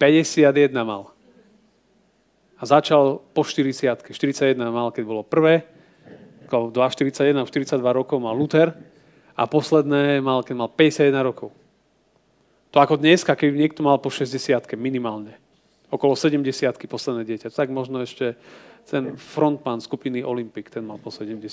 51 0.00 0.72
mal. 0.80 1.12
A 2.56 2.64
začal 2.64 3.20
po 3.36 3.44
40 3.44 4.08
41 4.08 4.56
mal, 4.56 4.88
keď 4.96 5.04
bolo 5.04 5.22
prvé. 5.28 5.68
2,41, 6.48 7.36
42 7.48 7.80
rokov 7.80 8.16
mal 8.16 8.32
Luther. 8.32 8.72
A 9.32 9.48
posledné 9.48 10.20
mal, 10.20 10.44
keď 10.44 10.54
mal 10.56 10.70
51 10.70 11.28
rokov. 11.28 11.50
To 12.72 12.80
ako 12.80 13.00
dneska, 13.00 13.36
keď 13.36 13.50
niekto 13.52 13.80
mal 13.84 14.00
po 14.00 14.08
60 14.08 14.64
minimálne 14.80 15.42
okolo 15.92 16.16
70 16.16 16.48
posledné 16.88 17.22
dieťa. 17.28 17.52
Tak 17.52 17.68
možno 17.68 18.00
ešte 18.00 18.32
ten 18.88 19.14
frontman 19.20 19.84
skupiny 19.84 20.24
Olympic, 20.24 20.72
ten 20.72 20.88
mal 20.88 20.96
po 20.96 21.12
70 21.12 21.44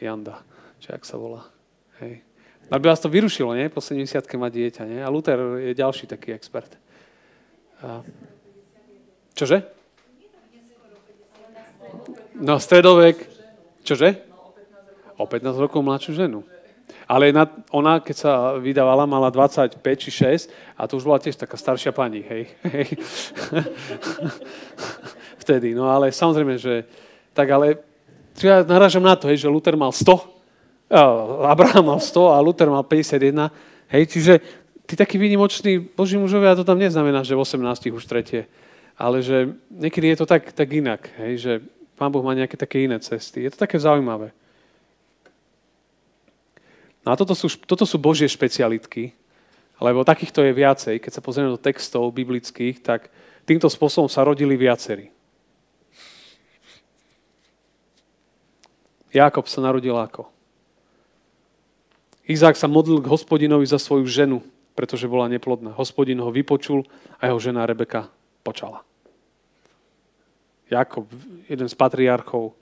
Janda, 0.00 0.40
či 0.80 0.88
ak 0.88 1.04
sa 1.04 1.20
volá. 1.20 1.44
Hej. 2.00 2.24
Ale 2.66 2.82
by 2.82 2.86
vás 2.90 3.00
to 3.04 3.12
vyrušilo, 3.12 3.54
nie? 3.54 3.68
Po 3.68 3.84
70 3.84 4.24
má 4.40 4.48
dieťa, 4.48 4.82
nie? 4.88 5.00
A 5.04 5.12
Luther 5.12 5.38
je 5.60 5.76
ďalší 5.76 6.08
taký 6.08 6.32
expert. 6.32 6.72
A... 7.84 8.00
Čože? 9.36 9.68
No, 12.40 12.58
stredovek. 12.58 13.20
Čože? 13.86 14.18
O 15.20 15.28
15 15.28 15.62
rokov 15.62 15.84
mladšiu 15.84 16.12
ženu. 16.16 16.40
Ale 17.06 17.30
na, 17.30 17.46
ona, 17.70 18.02
keď 18.02 18.16
sa 18.18 18.32
vydávala, 18.58 19.06
mala 19.06 19.30
25 19.30 19.78
či 19.78 20.10
6 20.10 20.50
a 20.74 20.90
to 20.90 20.98
už 20.98 21.06
bola 21.06 21.22
tiež 21.22 21.38
taká 21.38 21.54
staršia 21.54 21.94
pani, 21.94 22.26
hej. 22.26 22.50
hej. 22.66 22.88
Vtedy, 25.42 25.78
no 25.78 25.86
ale 25.86 26.10
samozrejme, 26.10 26.58
že 26.58 26.82
tak 27.30 27.46
ale 27.46 27.78
ja 28.42 28.66
narážam 28.66 29.06
na 29.06 29.14
to, 29.14 29.30
hej, 29.30 29.46
že 29.46 29.52
Luther 29.52 29.78
mal 29.78 29.94
100, 29.94 30.18
Abraham 31.46 31.94
mal 31.94 32.00
100 32.02 32.34
a 32.34 32.42
Luther 32.42 32.66
mal 32.66 32.82
51, 32.82 33.54
hej, 33.94 34.02
čiže 34.10 34.32
tí 34.86 34.94
takí 34.98 35.14
výnimoční 35.14 35.78
boží 35.94 36.18
mužovia, 36.18 36.58
to 36.58 36.66
tam 36.66 36.78
neznamená, 36.78 37.22
že 37.22 37.38
v 37.38 37.42
18 37.46 37.94
už 37.94 38.02
tretie, 38.06 38.50
ale 38.98 39.22
že 39.22 39.54
niekedy 39.70 40.10
je 40.14 40.18
to 40.18 40.26
tak, 40.26 40.50
tak 40.50 40.68
inak, 40.74 41.06
hej, 41.22 41.32
že 41.38 41.52
Pán 41.96 42.12
Boh 42.12 42.20
má 42.20 42.36
nejaké 42.36 42.60
také 42.60 42.84
iné 42.84 43.00
cesty. 43.00 43.40
Je 43.40 43.50
to 43.50 43.56
také 43.56 43.80
zaujímavé. 43.80 44.36
No 47.06 47.14
a 47.14 47.16
toto 47.16 47.38
sú, 47.38 47.46
toto 47.62 47.86
sú 47.86 48.02
Božie 48.02 48.26
špecialitky, 48.26 49.14
lebo 49.78 50.02
takýchto 50.02 50.42
je 50.42 50.50
viacej. 50.50 50.98
Keď 50.98 51.12
sa 51.14 51.22
pozrieme 51.22 51.54
do 51.54 51.60
textov 51.60 52.10
biblických, 52.10 52.82
tak 52.82 53.14
týmto 53.46 53.70
spôsobom 53.70 54.10
sa 54.10 54.26
rodili 54.26 54.58
viacerí. 54.58 55.14
Jakob 59.14 59.46
sa 59.46 59.62
narodil 59.62 59.94
ako? 59.94 60.26
Izák 62.26 62.58
sa 62.58 62.66
modlil 62.66 62.98
k 62.98 63.06
hospodinovi 63.06 63.62
za 63.62 63.78
svoju 63.78 64.02
ženu, 64.10 64.42
pretože 64.74 65.06
bola 65.06 65.30
neplodná. 65.30 65.78
Hospodin 65.78 66.18
ho 66.18 66.34
vypočul 66.34 66.82
a 67.22 67.30
jeho 67.30 67.38
žena 67.38 67.62
Rebeka 67.70 68.10
počala. 68.42 68.82
Jakob, 70.66 71.06
jeden 71.46 71.70
z 71.70 71.74
patriarchov, 71.78 72.58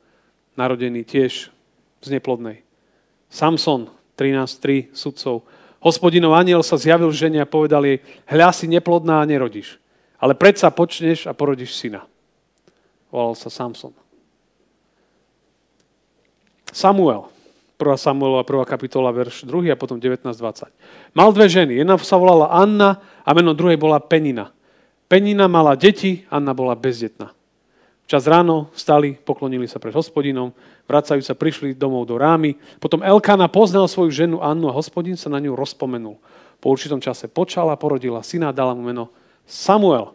narodený 0.61 1.09
tiež 1.09 1.49
z 2.05 2.09
neplodnej. 2.13 2.61
Samson, 3.33 3.89
13.3 4.15 4.95
sudcov. 4.95 5.47
Hospodinov 5.85 6.33
aniel 6.33 6.65
sa 6.65 6.81
zjavil 6.81 7.13
žene 7.13 7.45
a 7.45 7.49
povedal 7.49 7.85
jej, 7.85 7.99
hľa 8.25 8.51
si 8.57 8.65
neplodná 8.71 9.21
a 9.21 9.29
nerodíš, 9.29 9.77
ale 10.17 10.33
predsa 10.33 10.73
počneš 10.73 11.29
a 11.29 11.37
porodíš 11.37 11.77
syna. 11.77 12.09
Volal 13.13 13.37
sa 13.37 13.53
Samson. 13.53 13.93
Samuel, 16.75 17.31
1. 17.79 18.01
Samuelova 18.01 18.43
1. 18.43 18.67
kapitola, 18.67 19.15
verš 19.15 19.47
2 19.47 19.71
a 19.71 19.79
potom 19.79 20.01
19.20. 20.01 20.71
Mal 21.15 21.29
dve 21.31 21.47
ženy. 21.47 21.83
Jedna 21.83 21.95
sa 22.01 22.19
volala 22.19 22.51
Anna 22.51 22.99
a 23.23 23.31
meno 23.35 23.55
druhej 23.55 23.79
bola 23.79 24.01
Penina. 24.03 24.51
Penina 25.07 25.47
mala 25.47 25.77
deti, 25.79 26.25
Anna 26.33 26.57
bola 26.57 26.75
bezdetná. 26.75 27.31
Čas 28.05 28.29
ráno 28.29 28.69
vstali, 28.77 29.17
poklonili 29.17 29.65
sa 29.65 29.81
pred 29.81 29.97
hospodinom, 29.97 30.53
vracajú 30.85 31.25
sa, 31.25 31.33
prišli 31.33 31.73
domov 31.73 32.05
do 32.05 32.21
rámy. 32.21 32.61
Potom 32.77 33.01
Elkána 33.01 33.49
poznal 33.49 33.89
svoju 33.89 34.13
ženu 34.13 34.37
Annu 34.45 34.69
a 34.69 34.77
hospodin 34.77 35.17
sa 35.17 35.33
na 35.33 35.41
ňu 35.41 35.57
rozpomenul. 35.57 36.21
Po 36.61 36.67
určitom 36.69 37.01
čase 37.01 37.33
počala, 37.33 37.81
porodila 37.81 38.21
syna 38.21 38.53
dala 38.53 38.77
mu 38.77 38.85
meno 38.85 39.09
Samuel. 39.49 40.13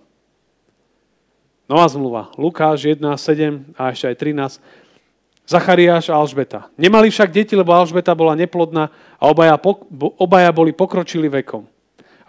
Nová 1.65 1.86
zmluva. 1.89 2.34
Lukáš 2.38 2.86
1, 2.86 3.02
7 3.02 3.78
a 3.78 3.93
ešte 3.93 4.06
aj 4.10 4.15
13. 4.17 5.49
Zachariáš 5.49 6.13
a 6.13 6.17
Alžbeta. 6.17 6.69
Nemali 6.78 7.10
však 7.10 7.34
deti, 7.34 7.58
lebo 7.58 7.73
Alžbeta 7.73 8.13
bola 8.13 8.38
neplodná 8.38 8.93
a 9.17 9.23
obaja, 9.30 9.58
obaja 10.21 10.54
boli 10.54 10.78
pokročili 10.78 11.25
vekom. 11.25 11.65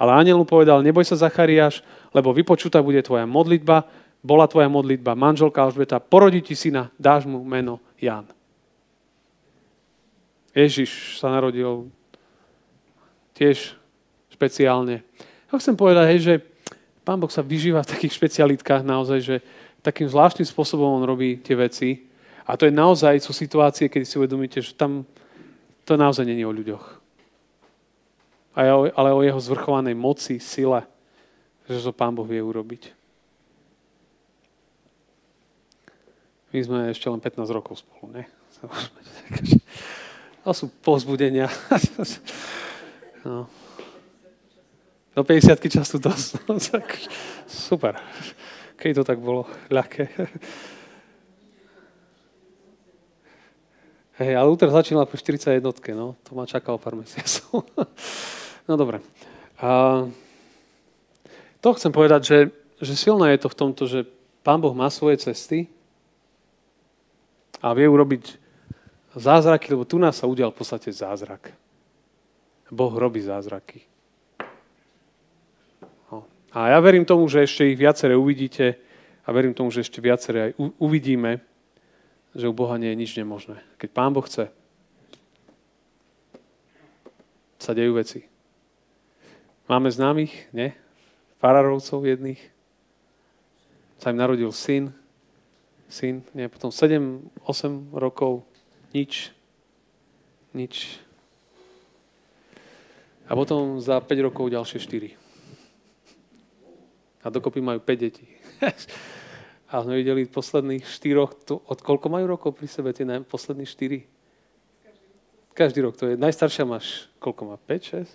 Ale 0.01 0.17
aniel 0.17 0.41
mu 0.41 0.49
povedal, 0.49 0.81
neboj 0.81 1.05
sa 1.05 1.21
Zachariáš, 1.21 1.85
lebo 2.17 2.33
vypočutá 2.33 2.81
bude 2.81 3.05
tvoja 3.05 3.29
modlitba 3.29 3.85
bola 4.21 4.45
tvoja 4.45 4.69
modlitba, 4.69 5.17
manželka 5.17 5.65
Alžbeta, 5.65 5.97
porodí 5.97 6.45
ti 6.45 6.53
syna, 6.53 6.93
dáš 7.01 7.25
mu 7.25 7.41
meno 7.41 7.81
Ján. 7.97 8.29
Ježiš 10.53 11.17
sa 11.17 11.33
narodil 11.33 11.89
tiež 13.33 13.73
špeciálne. 14.35 15.01
Ja 15.49 15.57
chcem 15.57 15.79
povedať, 15.79 16.05
hej, 16.13 16.21
že 16.21 16.35
Pán 17.01 17.17
Boh 17.17 17.33
sa 17.33 17.41
vyžíva 17.41 17.81
v 17.81 17.93
takých 17.97 18.17
špecialitkách 18.21 18.85
naozaj, 18.85 19.19
že 19.25 19.37
takým 19.81 20.05
zvláštnym 20.05 20.45
spôsobom 20.45 21.01
on 21.01 21.05
robí 21.09 21.41
tie 21.41 21.57
veci. 21.57 22.05
A 22.45 22.61
to 22.61 22.69
je 22.69 22.75
naozaj, 22.75 23.25
sú 23.25 23.33
situácie, 23.33 23.89
kedy 23.89 24.05
si 24.05 24.21
uvedomíte, 24.21 24.61
že 24.61 24.77
tam 24.77 25.09
to 25.89 25.97
naozaj 25.97 26.29
není 26.29 26.45
o 26.45 26.53
ľuďoch. 26.53 27.01
Ale 28.53 29.11
o 29.17 29.23
jeho 29.25 29.41
zvrchovanej 29.41 29.97
moci, 29.97 30.37
sile, 30.43 30.85
že 31.65 31.81
to 31.81 31.97
Pán 31.97 32.13
Boh 32.13 32.29
vie 32.29 32.43
urobiť. 32.43 33.00
My 36.51 36.59
sme 36.67 36.91
ešte 36.91 37.07
len 37.07 37.23
15 37.23 37.47
rokov 37.55 37.79
spolu, 37.87 38.11
ne? 38.11 38.25
To 40.41 40.57
sú 40.57 40.73
pozbudenia. 40.83 41.49
No. 43.21 43.45
Do 45.13 45.21
50 45.29 45.61
času 45.69 46.01
dosť. 46.01 46.49
No, 46.49 46.57
tak, 46.57 46.97
super. 47.45 48.01
Keď 48.81 48.97
to 48.97 49.05
tak 49.05 49.21
bolo 49.21 49.45
ľahké. 49.69 50.09
Hej, 54.25 54.41
ale 54.41 54.49
Luther 54.49 54.73
začínal 54.73 55.05
po 55.05 55.21
41, 55.21 55.61
no. 55.93 56.17
To 56.25 56.31
ma 56.33 56.49
čakalo 56.49 56.81
pár 56.81 56.97
mesiacov. 56.97 57.69
No 58.65 58.81
dobre. 58.81 59.05
To 61.61 61.69
chcem 61.77 61.93
povedať, 61.93 62.21
že, 62.25 62.39
že 62.81 62.97
silné 62.97 63.37
je 63.37 63.45
to 63.45 63.53
v 63.53 63.59
tomto, 63.61 63.85
že 63.85 64.09
Pán 64.41 64.65
Boh 64.65 64.73
má 64.73 64.89
svoje 64.89 65.21
cesty, 65.21 65.69
a 67.61 67.73
vie 67.77 67.87
urobiť 67.87 68.41
zázraky, 69.15 69.77
lebo 69.77 69.85
tu 69.85 70.01
nás 70.01 70.17
sa 70.17 70.27
udial 70.27 70.51
v 70.51 70.59
podstate 70.61 70.89
zázrak. 70.93 71.53
Boh 72.71 72.95
robí 72.95 73.21
zázraky. 73.21 73.83
No. 76.09 76.25
A 76.55 76.73
ja 76.73 76.79
verím 76.79 77.03
tomu, 77.03 77.27
že 77.27 77.43
ešte 77.43 77.67
ich 77.67 77.79
viaceré 77.79 78.15
uvidíte 78.15 78.79
a 79.27 79.29
verím 79.35 79.55
tomu, 79.55 79.75
že 79.75 79.83
ešte 79.83 79.99
viaceré 79.99 80.51
aj 80.51 80.53
uvidíme, 80.79 81.43
že 82.31 82.47
u 82.47 82.55
Boha 82.55 82.79
nie 82.79 82.95
je 82.95 83.01
nič 83.01 83.11
nemožné. 83.19 83.59
Keď 83.77 83.91
Pán 83.91 84.15
Boh 84.15 84.23
chce, 84.23 84.55
sa 87.61 87.77
dejú 87.77 87.99
veci. 87.99 88.25
Máme 89.67 89.91
známych, 89.91 90.49
nie? 90.55 90.73
Fararovcov 91.43 92.07
jedných. 92.07 92.41
Sa 94.01 94.15
im 94.15 94.19
narodil 94.19 94.49
syn, 94.55 94.97
syn, 95.91 96.23
nie, 96.33 96.47
potom 96.47 96.71
7-8 96.71 97.91
rokov, 97.93 98.47
nič, 98.95 99.35
nič. 100.55 101.03
A 103.27 103.35
potom 103.35 103.79
za 103.83 103.99
5 103.99 104.27
rokov 104.27 104.51
ďalšie 104.51 104.79
4. 104.83 105.15
A 107.21 107.27
dokopy 107.29 107.61
majú 107.61 107.83
5 107.83 107.95
detí. 107.99 108.27
A 109.71 109.87
sme 109.87 110.03
videli 110.03 110.27
posledných 110.27 110.83
štyroch, 110.83 111.31
to, 111.47 111.63
od 111.63 111.79
koľko 111.79 112.11
majú 112.11 112.27
rokov 112.27 112.59
pri 112.59 112.67
sebe 112.67 112.91
tie 112.91 113.07
poslední 113.23 113.63
štyri? 113.71 114.03
Každý 115.55 115.87
rok. 115.87 115.95
To 115.95 116.11
je, 116.11 116.19
najstaršia 116.19 116.67
máš, 116.67 117.07
koľko 117.23 117.55
má? 117.55 117.57
5, 117.71 118.11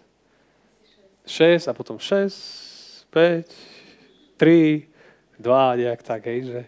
6? 1.24 1.64
6 1.64 1.72
a 1.72 1.74
potom 1.74 1.96
6, 1.96 3.08
5, 3.08 3.48
3, 4.36 4.84
2, 5.40 5.80
nejak 5.80 6.04
tak, 6.04 6.28
hej, 6.28 6.40
že... 6.44 6.62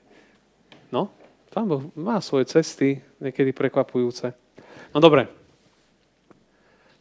No, 1.57 1.65
pán 1.65 1.69
Boh 1.73 1.83
má 1.97 2.21
svoje 2.21 2.45
cesty, 2.53 3.01
niekedy 3.17 3.49
prekvapujúce. 3.49 4.29
No 4.93 5.01
dobre. 5.01 5.25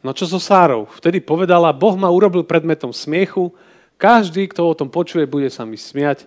No 0.01 0.17
čo 0.17 0.25
so 0.25 0.41
Sárou? 0.41 0.89
Vtedy 0.97 1.21
povedala, 1.21 1.77
Boh 1.77 1.93
ma 1.93 2.09
urobil 2.09 2.41
predmetom 2.41 2.89
smiechu, 2.89 3.53
každý, 4.01 4.49
kto 4.49 4.65
o 4.65 4.73
tom 4.73 4.89
počuje, 4.89 5.29
bude 5.29 5.53
sa 5.53 5.69
mi 5.69 5.77
smiať. 5.77 6.25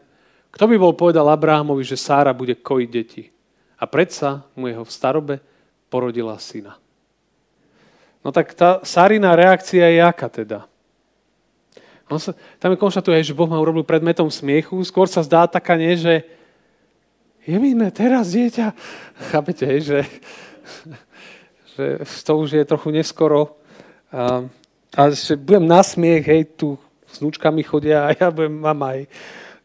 Kto 0.54 0.70
by 0.70 0.78
bol 0.78 0.94
povedal 0.94 1.26
Abrahamovi, 1.26 1.82
že 1.82 1.98
Sára 1.98 2.30
bude 2.30 2.54
kojiť 2.54 2.90
deti? 2.94 3.34
A 3.82 3.90
predsa 3.90 4.46
mu 4.54 4.70
jeho 4.70 4.86
v 4.86 4.94
starobe 4.94 5.36
porodila 5.90 6.38
syna. 6.38 6.78
No 8.22 8.30
tak 8.30 8.54
tá 8.54 8.86
Sárina 8.86 9.34
reakcia 9.34 9.90
je 9.90 10.06
aká 10.06 10.30
teda? 10.30 10.70
On 12.06 12.22
sa, 12.22 12.38
tam 12.62 12.78
je 12.78 12.78
konštatuje, 12.78 13.26
že 13.26 13.34
Boh 13.34 13.50
ma 13.50 13.58
urobil 13.58 13.82
predmetom 13.82 14.30
smiechu. 14.30 14.78
Skôr 14.86 15.10
sa 15.10 15.26
zdá 15.26 15.50
taká 15.50 15.74
nie, 15.74 15.98
že 15.98 16.38
je 17.50 17.58
mi 17.58 17.74
teraz 17.90 18.30
dieťa. 18.30 18.68
Chápete, 19.34 19.66
že, 19.82 20.06
že 21.74 21.86
to 22.22 22.34
už 22.38 22.62
je 22.62 22.64
trochu 22.70 22.94
neskoro. 22.94 23.58
A, 24.14 24.46
a 24.94 25.02
že 25.10 25.34
budem 25.34 25.66
na 25.66 25.82
smiech, 25.82 26.26
hej, 26.30 26.46
tu 26.54 26.78
s 27.10 27.18
núčkami 27.18 27.66
chodia 27.66 28.06
a 28.06 28.14
ja 28.14 28.30
budem 28.30 28.54
mama 28.54 28.94
aj 28.94 29.10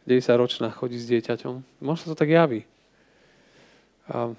90 0.09 0.41
ročná 0.41 0.69
chodí 0.73 0.97
s 0.97 1.09
dieťaťom. 1.13 1.85
Možno 1.85 2.01
sa 2.01 2.11
to 2.17 2.21
tak 2.25 2.33
javí. 2.33 2.65
A, 4.09 4.33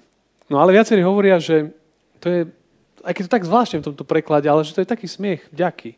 no 0.50 0.56
ale 0.58 0.74
viacerí 0.74 1.06
hovoria, 1.06 1.38
že 1.38 1.70
to 2.18 2.26
je, 2.26 2.40
aj 3.06 3.12
keď 3.14 3.22
to 3.30 3.34
tak 3.38 3.46
zvláštne 3.46 3.78
v 3.78 3.86
tomto 3.94 4.02
preklade, 4.02 4.50
ale 4.50 4.66
že 4.66 4.74
to 4.74 4.82
je 4.82 4.90
taký 4.90 5.06
smiech 5.06 5.46
vďaky. 5.54 5.94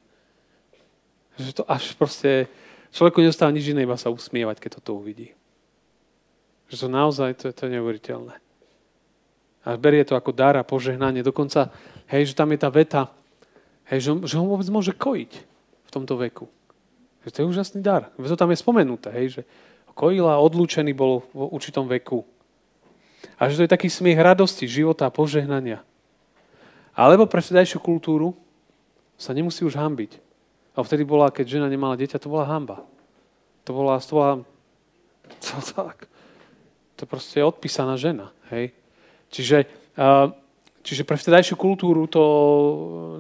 Že 1.41 1.53
to 1.57 1.65
až 1.65 1.97
proste, 1.97 2.45
človeku 2.93 3.25
nezostáva 3.25 3.57
nič 3.57 3.73
iné, 3.73 3.89
iba 3.89 3.97
sa 3.97 4.13
usmievať, 4.13 4.61
keď 4.61 4.71
toto 4.85 5.01
uvidí. 5.01 5.38
Že 6.68 6.76
to 6.85 6.88
naozaj, 6.88 7.31
to, 7.40 7.44
to 7.52 7.66
je 7.66 7.74
neuveriteľné. 7.81 8.35
A 9.64 9.76
berie 9.76 10.04
to 10.04 10.16
ako 10.16 10.33
dar 10.33 10.57
a 10.57 10.64
požehnanie. 10.64 11.24
Dokonca, 11.24 11.72
hej, 12.09 12.33
že 12.33 12.35
tam 12.37 12.52
je 12.52 12.59
tá 12.61 12.68
veta, 12.72 13.12
hej, 13.92 14.00
že, 14.04 14.11
že 14.24 14.35
ho 14.40 14.44
vôbec 14.44 14.68
môže 14.68 14.92
kojiť 14.92 15.33
v 15.88 15.90
tomto 15.90 16.16
veku. 16.20 16.46
Že 17.24 17.31
to 17.33 17.38
je 17.40 17.50
úžasný 17.50 17.81
dar. 17.81 18.12
To 18.16 18.37
tam 18.37 18.52
je 18.52 18.61
spomenuté, 18.61 19.09
hej, 19.12 19.40
že 19.40 19.42
kojila 19.96 20.38
odlúčený 20.38 20.94
bol 20.94 21.26
v 21.35 21.48
určitom 21.52 21.88
veku. 21.90 22.22
A 23.40 23.50
že 23.50 23.59
to 23.59 23.64
je 23.66 23.74
taký 23.74 23.90
smiech 23.90 24.20
radosti, 24.20 24.70
života 24.70 25.09
a 25.09 25.14
požehnania. 25.14 25.83
Alebo 26.94 27.26
pre 27.26 27.42
vtedajšiu 27.42 27.83
kultúru 27.83 28.38
sa 29.18 29.35
nemusí 29.35 29.66
už 29.66 29.74
hambiť. 29.74 30.22
A 30.78 30.87
vtedy 30.87 31.02
bola, 31.02 31.35
keď 31.35 31.59
žena 31.59 31.66
nemala 31.66 31.98
dieťa, 31.98 32.22
to 32.22 32.31
bola 32.31 32.46
hamba. 32.46 32.87
To 33.66 33.74
bola, 33.74 33.98
to 33.98 34.12
bola 34.14 34.33
to, 35.42 35.57
tak. 35.74 36.07
To 36.99 37.07
proste 37.07 37.41
je 37.41 37.47
odpísaná 37.47 37.95
žena. 37.95 38.35
Hej? 38.51 38.75
Čiže 39.31 39.71
Čiže 40.79 41.05
pre 41.05 41.21
vtedajšiu 41.21 41.59
kultúru 41.59 42.09
to 42.09 42.23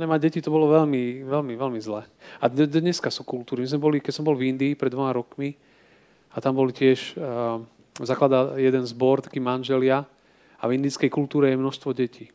nemať 0.00 0.20
deti 0.24 0.40
to 0.40 0.48
bolo 0.48 0.72
veľmi, 0.72 1.26
veľmi, 1.26 1.52
veľmi 1.58 1.80
zlé. 1.82 2.06
A 2.40 2.48
dneska 2.48 3.12
sú 3.12 3.26
kultúry. 3.28 3.66
My 3.66 3.68
sme 3.68 3.84
boli, 3.84 3.98
keď 4.00 4.12
som 4.14 4.24
bol 4.24 4.38
v 4.38 4.54
Indii 4.54 4.78
pred 4.78 4.88
dvoma 4.88 5.12
rokmi 5.12 5.52
a 6.32 6.40
tam 6.40 6.56
boli 6.56 6.72
tiež, 6.72 7.18
zakladá 8.00 8.56
jeden 8.56 8.86
zbor, 8.88 9.20
taký 9.20 9.42
manželia 9.42 10.06
a 10.58 10.64
v 10.64 10.80
indickej 10.80 11.10
kultúre 11.12 11.52
je 11.52 11.60
množstvo 11.60 11.90
detí. 11.92 12.32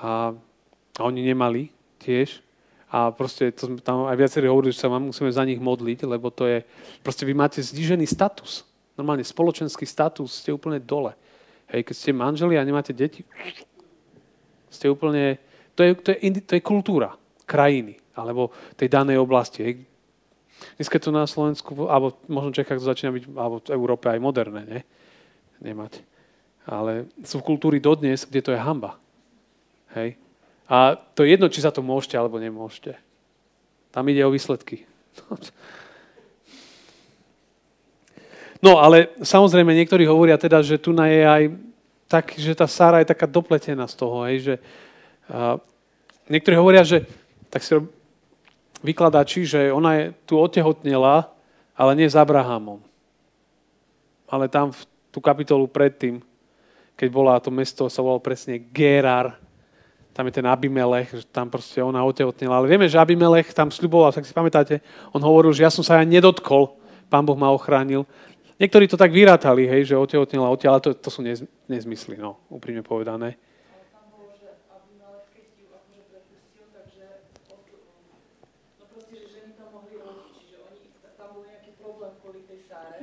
A, 0.00 0.34
a 0.96 1.00
oni 1.06 1.22
nemali 1.22 1.70
tiež. 2.02 2.42
A 2.90 3.14
proste 3.14 3.54
to, 3.54 3.78
tam 3.78 4.10
aj 4.10 4.16
viacerí 4.16 4.50
hovorili, 4.50 4.74
že 4.74 4.82
sa 4.82 4.90
musíme 4.90 5.30
za 5.30 5.46
nich 5.46 5.62
modliť, 5.62 6.02
lebo 6.02 6.34
to 6.34 6.50
je, 6.50 6.66
proste 7.04 7.22
vy 7.22 7.34
máte 7.36 7.62
znižený 7.62 8.10
status. 8.10 8.66
Normálne 8.96 9.22
spoločenský 9.22 9.84
status, 9.84 10.40
ste 10.40 10.56
úplne 10.56 10.80
dole. 10.80 11.12
Hej, 11.68 11.84
keď 11.86 11.96
ste 11.96 12.10
manželi 12.16 12.56
a 12.56 12.64
nemáte 12.64 12.96
deti, 12.96 13.22
ste 14.72 14.88
úplne, 14.88 15.36
to 15.76 15.84
je, 15.84 15.90
to 16.00 16.08
je, 16.16 16.18
to 16.42 16.52
je 16.56 16.62
kultúra 16.64 17.14
krajiny 17.46 18.00
alebo 18.16 18.50
tej 18.74 18.88
danej 18.88 19.20
oblasti. 19.20 19.60
Hej. 19.62 19.74
Dneska 20.80 20.96
to 20.96 21.12
na 21.12 21.28
Slovensku, 21.28 21.76
alebo 21.84 22.16
možno 22.26 22.56
Čechách 22.56 22.80
to 22.80 22.88
začína 22.88 23.12
byť, 23.12 23.24
alebo 23.36 23.60
v 23.60 23.76
Európe 23.76 24.08
aj 24.08 24.20
moderné, 24.24 24.62
ne? 24.64 24.80
Nemať. 25.60 26.00
Ale 26.64 27.06
sú 27.22 27.44
kultúry 27.44 27.76
dodnes, 27.78 28.24
kde 28.24 28.40
to 28.40 28.50
je 28.56 28.60
hamba. 28.60 28.96
Hej. 29.92 30.16
A 30.66 30.96
to 30.96 31.22
je 31.22 31.36
jedno, 31.36 31.46
či 31.52 31.62
za 31.62 31.70
to 31.70 31.84
môžete, 31.84 32.16
alebo 32.16 32.40
nemôžete. 32.40 32.96
Tam 33.92 34.08
ide 34.08 34.24
o 34.24 34.32
výsledky. 34.32 34.88
No, 38.66 38.82
ale 38.82 39.14
samozrejme, 39.22 39.70
niektorí 39.78 40.02
hovoria 40.10 40.34
teda, 40.34 40.58
že 40.58 40.74
tu 40.74 40.90
je 40.90 41.22
aj 41.22 41.54
tak, 42.10 42.34
že 42.34 42.50
tá 42.50 42.66
Sára 42.66 42.98
je 42.98 43.14
taká 43.14 43.30
dopletená 43.30 43.86
z 43.86 43.94
toho, 43.94 44.26
hej, 44.26 44.36
že 44.42 44.54
a, 45.30 45.62
niektorí 46.26 46.58
hovoria, 46.58 46.82
že 46.82 47.06
tak 47.46 47.62
si 47.62 47.78
vykladači, 48.82 49.46
že 49.46 49.70
ona 49.70 49.94
je 49.94 50.04
tu 50.26 50.34
otehotnela, 50.34 51.30
ale 51.78 51.94
nie 51.94 52.10
s 52.10 52.18
Abrahamom. 52.18 52.82
Ale 54.26 54.50
tam 54.50 54.74
v 54.74 54.82
tú 55.14 55.22
kapitolu 55.22 55.70
predtým, 55.70 56.18
keď 56.98 57.08
bola 57.14 57.38
to 57.38 57.54
mesto, 57.54 57.86
sa 57.86 58.02
volalo 58.02 58.18
presne 58.18 58.58
Gerar, 58.58 59.38
tam 60.10 60.26
je 60.26 60.42
ten 60.42 60.46
Abimelech, 60.48 61.12
že 61.12 61.22
tam 61.28 61.46
proste 61.52 61.78
ona 61.78 62.02
otehotnela. 62.02 62.58
Ale 62.58 62.66
vieme, 62.72 62.90
že 62.90 62.98
Abimelech 62.98 63.52
tam 63.54 63.70
sľuboval, 63.70 64.10
tak 64.10 64.26
si 64.26 64.34
pamätáte, 64.34 64.82
on 65.14 65.22
hovoril, 65.22 65.54
že 65.54 65.62
ja 65.62 65.70
som 65.70 65.86
sa 65.86 66.02
aj 66.02 66.08
nedotkol, 66.08 66.74
pán 67.06 67.22
Boh 67.22 67.36
ma 67.36 67.52
ochránil. 67.54 68.02
Niektorí 68.56 68.88
to 68.88 68.96
tak 68.96 69.12
vyrátali, 69.12 69.68
hej, 69.68 69.92
že 69.92 70.00
otehotnila 70.00 70.48
odtiaľ, 70.48 70.80
ale 70.80 70.84
to, 70.84 70.90
to 70.96 71.10
sú 71.12 71.20
nez, 71.20 71.44
nezmysly, 71.68 72.16
no, 72.16 72.40
úprimne 72.48 72.80
povedané. 72.80 73.36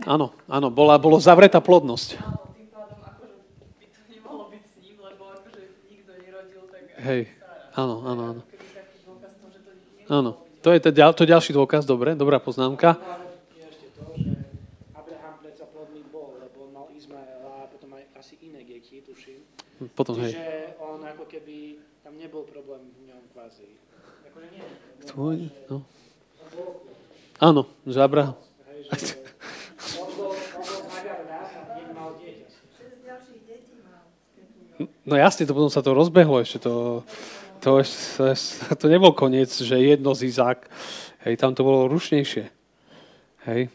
Áno, 0.04 0.36
áno, 0.52 0.68
bola, 0.68 1.00
bolo 1.00 1.16
zavretá 1.16 1.64
plodnosť. 1.64 2.20
Áno, 2.20 2.52
tým 2.52 2.68
pádom 2.68 3.00
akože 3.00 3.36
by 3.80 3.88
to 3.88 4.02
nemalo 4.12 4.44
byť 4.52 4.64
s 4.68 4.76
ním, 4.84 4.98
lebo 5.00 5.24
akože 5.32 5.62
nikto 5.88 6.12
nerodil, 6.20 6.64
tak... 6.68 6.82
Hej, 7.00 7.22
áno, 7.72 7.96
áno, 8.04 8.22
áno. 8.36 8.42
Áno, 10.12 10.32
to 10.60 10.76
je 10.76 10.80
to, 10.84 10.90
to 10.92 11.24
ďalší 11.24 11.56
dôkaz, 11.56 11.88
dobre, 11.88 12.20
dobrá 12.20 12.44
poznámka. 12.44 13.00
Potom, 19.92 20.16
Čiže 20.16 20.32
hej. 20.32 20.80
on 20.80 21.04
ako 21.04 21.28
keby, 21.28 21.84
tam 22.04 22.16
nebol 22.16 22.48
problém 22.48 22.92
v 22.96 23.12
ňom 23.12 23.22
kvázi. 23.36 23.68
Akože 24.32 24.48
nie. 24.54 24.64
Tvoj, 25.04 25.38
no. 25.68 25.78
Áno, 27.44 27.68
že 27.84 28.00
Abraham. 28.00 28.40
No 35.04 35.20
jasne, 35.20 35.44
to 35.44 35.52
potom 35.52 35.68
sa 35.68 35.84
to 35.84 35.92
rozbehlo 35.92 36.40
ešte. 36.40 36.64
To, 36.64 37.04
to, 37.60 37.84
to, 37.84 38.24
to 38.80 38.86
nebol 38.88 39.12
koniec, 39.12 39.52
že 39.52 39.76
jedno 39.76 40.16
z 40.16 40.32
Izák. 40.32 40.68
Hej, 41.28 41.40
tam 41.40 41.52
to 41.52 41.68
bolo 41.68 41.92
rušnejšie. 41.92 42.48
Hej. 43.48 43.68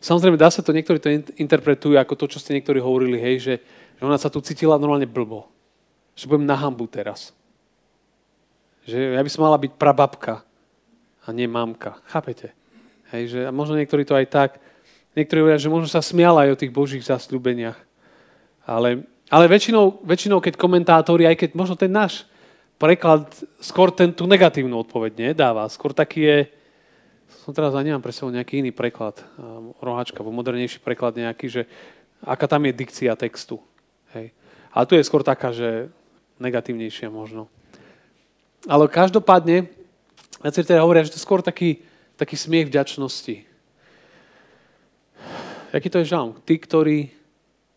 Samozrejme, 0.00 0.40
dá 0.40 0.48
sa 0.48 0.64
to, 0.64 0.72
niektorí 0.72 0.96
to 0.96 1.12
interpretujú 1.36 2.00
ako 2.00 2.16
to, 2.16 2.24
čo 2.32 2.40
ste 2.40 2.56
niektorí 2.56 2.80
hovorili, 2.80 3.20
hej, 3.20 3.36
že 3.40 3.54
že 4.00 4.08
ona 4.08 4.16
sa 4.16 4.32
tu 4.32 4.40
cítila 4.40 4.80
normálne 4.80 5.04
blbo. 5.04 5.44
Že 6.16 6.32
budem 6.32 6.48
na 6.48 6.56
hambu 6.56 6.88
teraz. 6.88 7.36
Že 8.88 9.12
ja 9.12 9.20
by 9.20 9.28
som 9.28 9.44
mala 9.44 9.60
byť 9.60 9.76
prababka 9.76 10.40
a 11.20 11.28
nie 11.36 11.44
mamka. 11.44 12.00
Chápete? 12.08 12.56
Hej, 13.12 13.36
že 13.36 13.40
a 13.44 13.52
možno 13.52 13.76
niektorí 13.76 14.08
to 14.08 14.16
aj 14.16 14.26
tak. 14.32 14.50
Niektorí 15.12 15.44
hovoria, 15.44 15.60
že 15.60 15.68
možno 15.68 15.92
sa 15.92 16.00
smiala 16.00 16.48
aj 16.48 16.56
o 16.56 16.60
tých 16.64 16.72
božích 16.72 17.04
zasľúbeniach. 17.04 17.76
Ale, 18.64 19.04
ale 19.28 19.44
väčšinou, 19.52 20.00
väčšinou, 20.00 20.40
keď 20.40 20.56
komentátori, 20.56 21.28
aj 21.28 21.36
keď 21.36 21.50
možno 21.52 21.76
ten 21.76 21.92
náš 21.92 22.24
preklad 22.80 23.28
skôr 23.60 23.92
ten, 23.92 24.08
tú 24.16 24.24
negatívnu 24.24 24.80
odpoveď 24.80 25.36
nedáva. 25.36 25.68
Skôr 25.68 25.92
taký 25.92 26.24
je, 26.24 26.38
som 27.44 27.52
teraz 27.52 27.76
ani 27.76 27.92
nemám 27.92 28.00
pre 28.00 28.16
sebou 28.16 28.32
nejaký 28.32 28.64
iný 28.64 28.72
preklad, 28.72 29.20
roháčka, 29.84 30.24
alebo 30.24 30.32
modernejší 30.32 30.80
preklad 30.80 31.20
nejaký, 31.20 31.52
že 31.52 31.62
aká 32.24 32.48
tam 32.48 32.64
je 32.64 32.72
dikcia 32.72 33.12
textu. 33.12 33.60
Hej. 34.14 34.34
Ale 34.70 34.84
tu 34.86 34.94
je 34.94 35.06
skôr 35.06 35.22
taká, 35.22 35.50
že 35.50 35.90
negatívnejšia 36.40 37.10
možno. 37.10 37.46
Ale 38.68 38.90
každopádne, 38.90 39.68
viacerí 40.40 40.64
teda 40.66 40.84
hovoria, 40.84 41.04
že 41.04 41.16
to 41.16 41.18
je 41.20 41.26
skôr 41.26 41.40
taký, 41.40 41.80
taký 42.16 42.36
smiech 42.36 42.68
vďačnosti. 42.68 43.46
Jaký 45.70 45.88
to 45.88 46.02
je 46.02 46.10
žalm? 46.10 46.34
Tí, 46.42 46.58
ktorí 46.58 46.98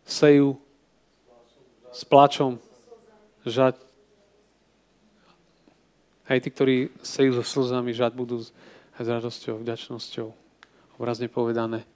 sejú 0.02 0.58
s 1.94 2.02
plačom, 2.02 2.58
žať. 3.46 3.78
Aj 6.24 6.40
tí, 6.40 6.48
ktorí 6.50 6.76
sejú 7.04 7.38
so 7.38 7.44
slzami, 7.44 7.94
žať 7.94 8.16
budú 8.16 8.42
s 8.42 8.50
radosťou, 8.96 9.60
vďačnosťou. 9.60 10.28
Obrazne 10.98 11.30
povedané. 11.30 11.86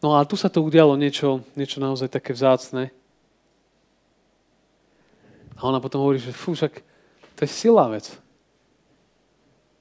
No 0.00 0.16
a 0.16 0.24
tu 0.24 0.32
sa 0.36 0.48
to 0.48 0.64
udialo 0.64 0.96
niečo, 0.96 1.44
niečo 1.52 1.76
naozaj 1.76 2.08
také 2.08 2.32
vzácne. 2.32 2.88
A 5.60 5.68
ona 5.68 5.76
potom 5.76 6.00
hovorí, 6.00 6.16
že 6.16 6.32
fú, 6.32 6.56
však 6.56 6.80
to 7.36 7.40
je 7.44 7.50
silná 7.52 7.84
vec. 7.92 8.08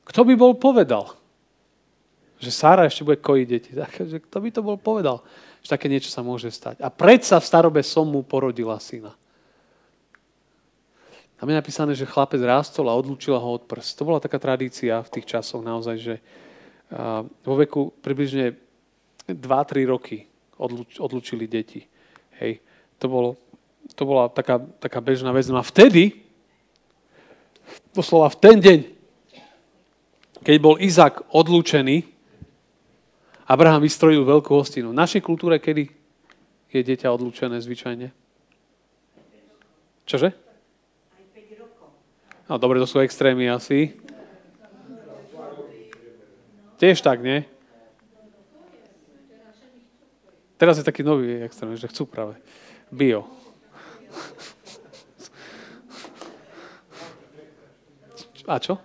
Kto 0.04 0.28
by 0.28 0.36
bol 0.36 0.60
povedal, 0.60 1.16
že 2.36 2.52
Sára 2.52 2.84
ešte 2.84 3.08
bude 3.08 3.24
kojiť 3.24 3.48
deti? 3.48 3.72
že 4.12 4.20
kto 4.20 4.38
by 4.44 4.50
to 4.52 4.62
bol 4.64 4.76
povedal, 4.76 5.24
že 5.64 5.72
také 5.72 5.88
niečo 5.88 6.12
sa 6.12 6.20
môže 6.20 6.52
stať? 6.52 6.84
A 6.84 6.92
predsa 6.92 7.40
v 7.40 7.48
starobe 7.48 7.80
som 7.80 8.04
mu 8.04 8.20
porodila 8.20 8.76
syna. 8.80 9.16
Tam 11.40 11.48
je 11.48 11.56
napísané, 11.56 11.96
že 11.96 12.04
chlapec 12.04 12.44
rástol 12.44 12.92
a 12.92 13.00
odlúčila 13.00 13.40
ho 13.40 13.56
od 13.56 13.64
prst. 13.64 13.96
To 13.96 14.04
bola 14.04 14.20
taká 14.20 14.36
tradícia 14.36 15.00
v 15.00 15.12
tých 15.16 15.32
časoch 15.32 15.64
naozaj, 15.64 15.96
že 15.96 16.16
vo 17.48 17.56
veku 17.56 17.96
približne 18.04 18.60
2-3 19.36 19.86
roky 19.90 20.26
odlúčili 20.98 21.46
deti. 21.48 21.84
Hej. 22.40 22.60
To 23.00 23.06
bolo 23.08 23.30
to 23.96 24.04
bola 24.06 24.30
taká, 24.30 24.62
taká 24.80 25.00
bežná 25.02 25.32
vec. 25.32 25.48
No 25.48 25.58
a 25.58 25.66
vtedy, 25.66 26.22
doslova 27.96 28.30
v 28.30 28.38
ten 28.38 28.58
deň, 28.60 28.80
keď 30.44 30.56
bol 30.62 30.76
Izak 30.80 31.26
odlúčený, 31.34 32.06
Abraham 33.50 33.82
vystrojil 33.82 34.22
veľkú 34.22 34.54
hostinu. 34.54 34.94
V 34.94 35.00
našej 35.00 35.26
kultúre 35.26 35.58
kedy 35.58 35.90
je 36.70 36.82
dieťa 36.86 37.10
odlúčené 37.10 37.58
zvyčajne? 37.58 38.14
Čože? 40.06 40.30
No 42.50 42.58
dobre, 42.58 42.82
to 42.82 42.90
sú 42.90 43.02
extrémy 43.02 43.50
asi. 43.50 43.94
Tiež 46.82 47.02
tak, 47.02 47.22
nie? 47.22 47.46
Teraz 50.60 50.76
je 50.76 50.84
taký 50.84 51.08
nový 51.08 51.40
extrém, 51.40 51.72
že 51.80 51.88
chcú 51.88 52.04
práve. 52.04 52.36
Bio. 52.92 53.24
A 58.44 58.60
čo? 58.60 58.76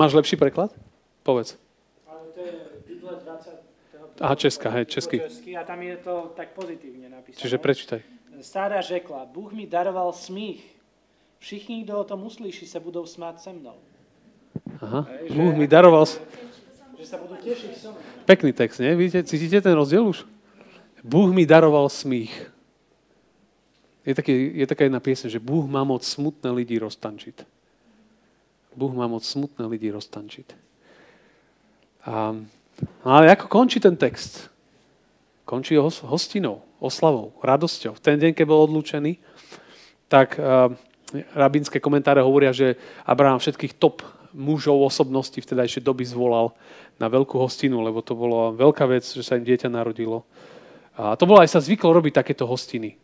Máš 0.00 0.16
lepší 0.16 0.40
preklad? 0.40 0.72
Povedz. 1.20 1.60
Ale 2.08 2.24
to 2.32 2.40
je 2.40 2.52
Bible 2.88 3.20
20. 3.20 4.22
Aha, 4.22 4.34
česká, 4.34 4.70
hej, 4.70 4.86
český. 4.86 5.20
český. 5.20 5.56
A 5.56 5.64
tam 5.64 5.82
je 5.82 5.96
to 5.96 6.32
tak 6.36 6.56
pozitívne 6.56 7.12
napísané. 7.12 7.42
Čiže 7.42 7.58
prečítaj. 7.58 8.00
Sára 8.40 8.80
řekla, 8.80 9.28
Bůh 9.28 9.52
mi 9.52 9.66
daroval 9.66 10.12
smích. 10.12 10.64
Všichni, 11.38 11.84
kdo 11.84 11.98
o 11.98 12.04
tom 12.04 12.24
uslyší, 12.24 12.66
se 12.66 12.80
budou 12.80 13.06
smát 13.06 13.40
se 13.40 13.52
mnou. 13.52 13.76
Aha, 14.80 15.08
Bůh 15.28 15.52
mi 15.56 15.68
daroval... 15.68 16.08
Že 17.00 17.04
sa 17.04 17.16
budú 17.16 17.36
tešiť 17.40 17.72
so 17.80 17.96
mnou. 17.96 18.00
Pekný 18.28 18.52
text, 18.52 18.76
nie? 18.76 18.92
Vidíte, 18.92 19.24
cítite 19.24 19.64
ten 19.64 19.72
rozdiel 19.72 20.04
už? 20.04 20.28
Bůh 21.04 21.32
mi 21.32 21.46
daroval 21.46 21.88
smích. 21.88 22.52
Je, 24.06 24.14
také, 24.14 24.32
je 24.32 24.66
taká 24.66 24.84
jedna 24.84 25.00
piesň, 25.00 25.28
že 25.28 25.38
Bůh 25.38 25.68
má 25.68 25.84
moc 25.84 26.06
smutné 26.06 26.50
lidi 26.50 26.78
roztančiť. 26.78 27.44
Bůh 28.76 28.92
má 28.94 29.06
moc 29.06 29.24
smutné 29.24 29.66
lidi 29.66 29.90
roztančiť. 29.90 30.48
A, 32.06 32.32
ale 33.04 33.30
ako 33.32 33.46
končí 33.48 33.80
ten 33.80 33.96
text? 33.96 34.48
Končí 35.44 35.76
hostinou, 35.76 36.62
oslavou, 36.78 37.36
radosťou. 37.42 37.98
V 37.98 38.00
ten 38.00 38.16
deň, 38.16 38.32
keď 38.32 38.46
bol 38.46 38.64
odlúčený, 38.64 39.18
tak 40.08 40.38
uh, 40.38 40.72
rabínske 41.34 41.82
komentáre 41.82 42.22
hovoria, 42.22 42.54
že 42.54 42.78
Abraham 43.04 43.42
všetkých 43.42 43.76
top 43.76 44.06
mužov 44.30 44.78
osobnosti 44.86 45.36
vtedajšej 45.36 45.82
doby 45.82 46.06
zvolal 46.06 46.54
na 47.02 47.10
veľkú 47.10 47.34
hostinu, 47.34 47.82
lebo 47.82 47.98
to 48.00 48.14
bola 48.14 48.54
veľká 48.54 48.86
vec, 48.86 49.02
že 49.02 49.26
sa 49.26 49.34
im 49.36 49.44
dieťa 49.44 49.66
narodilo. 49.66 50.22
A 50.98 51.14
to 51.14 51.28
bolo 51.28 51.44
aj 51.44 51.52
sa 51.52 51.60
zvyklo 51.62 51.92
robiť 51.92 52.22
takéto 52.22 52.48
hostiny 52.48 52.98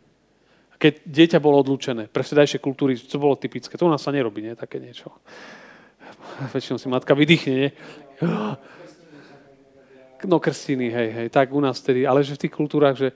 keď 0.77 0.93
dieťa 1.09 1.39
bolo 1.41 1.65
odlúčené. 1.65 2.05
Pre 2.05 2.21
vtedajšie 2.21 2.61
kultúry 2.61 2.93
to 3.01 3.17
bolo 3.17 3.33
typické. 3.33 3.73
To 3.75 3.89
u 3.89 3.93
nás 3.93 4.01
sa 4.01 4.13
nerobí, 4.13 4.45
nie? 4.45 4.53
Také 4.53 4.77
niečo. 4.77 5.09
Väčšinou 6.53 6.77
si 6.77 6.85
matka 6.85 7.17
vydýchne, 7.17 7.53
nie? 7.57 7.69
No 10.25 10.37
krstiny, 10.41 10.89
hej, 10.89 11.09
hej. 11.13 11.27
Tak 11.33 11.53
u 11.53 11.61
nás 11.61 11.81
tedy. 11.81 12.05
Ale 12.05 12.21
že 12.21 12.37
v 12.37 12.41
tých 12.45 12.53
kultúrach, 12.53 12.97
že, 12.97 13.13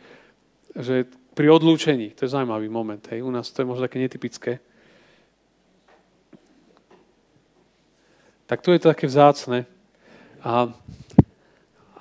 že 0.74 1.06
pri 1.38 1.54
odlúčení, 1.54 2.14
to 2.18 2.26
je 2.26 2.34
zaujímavý 2.34 2.66
moment, 2.70 3.02
hej. 3.14 3.22
U 3.22 3.30
nás 3.30 3.50
to 3.54 3.62
je 3.62 3.70
možno 3.70 3.86
také 3.86 4.02
netypické. 4.02 4.58
Tak 8.50 8.66
tu 8.66 8.74
je 8.74 8.82
to 8.82 8.90
také 8.90 9.06
vzácne. 9.06 9.70
A, 10.42 10.66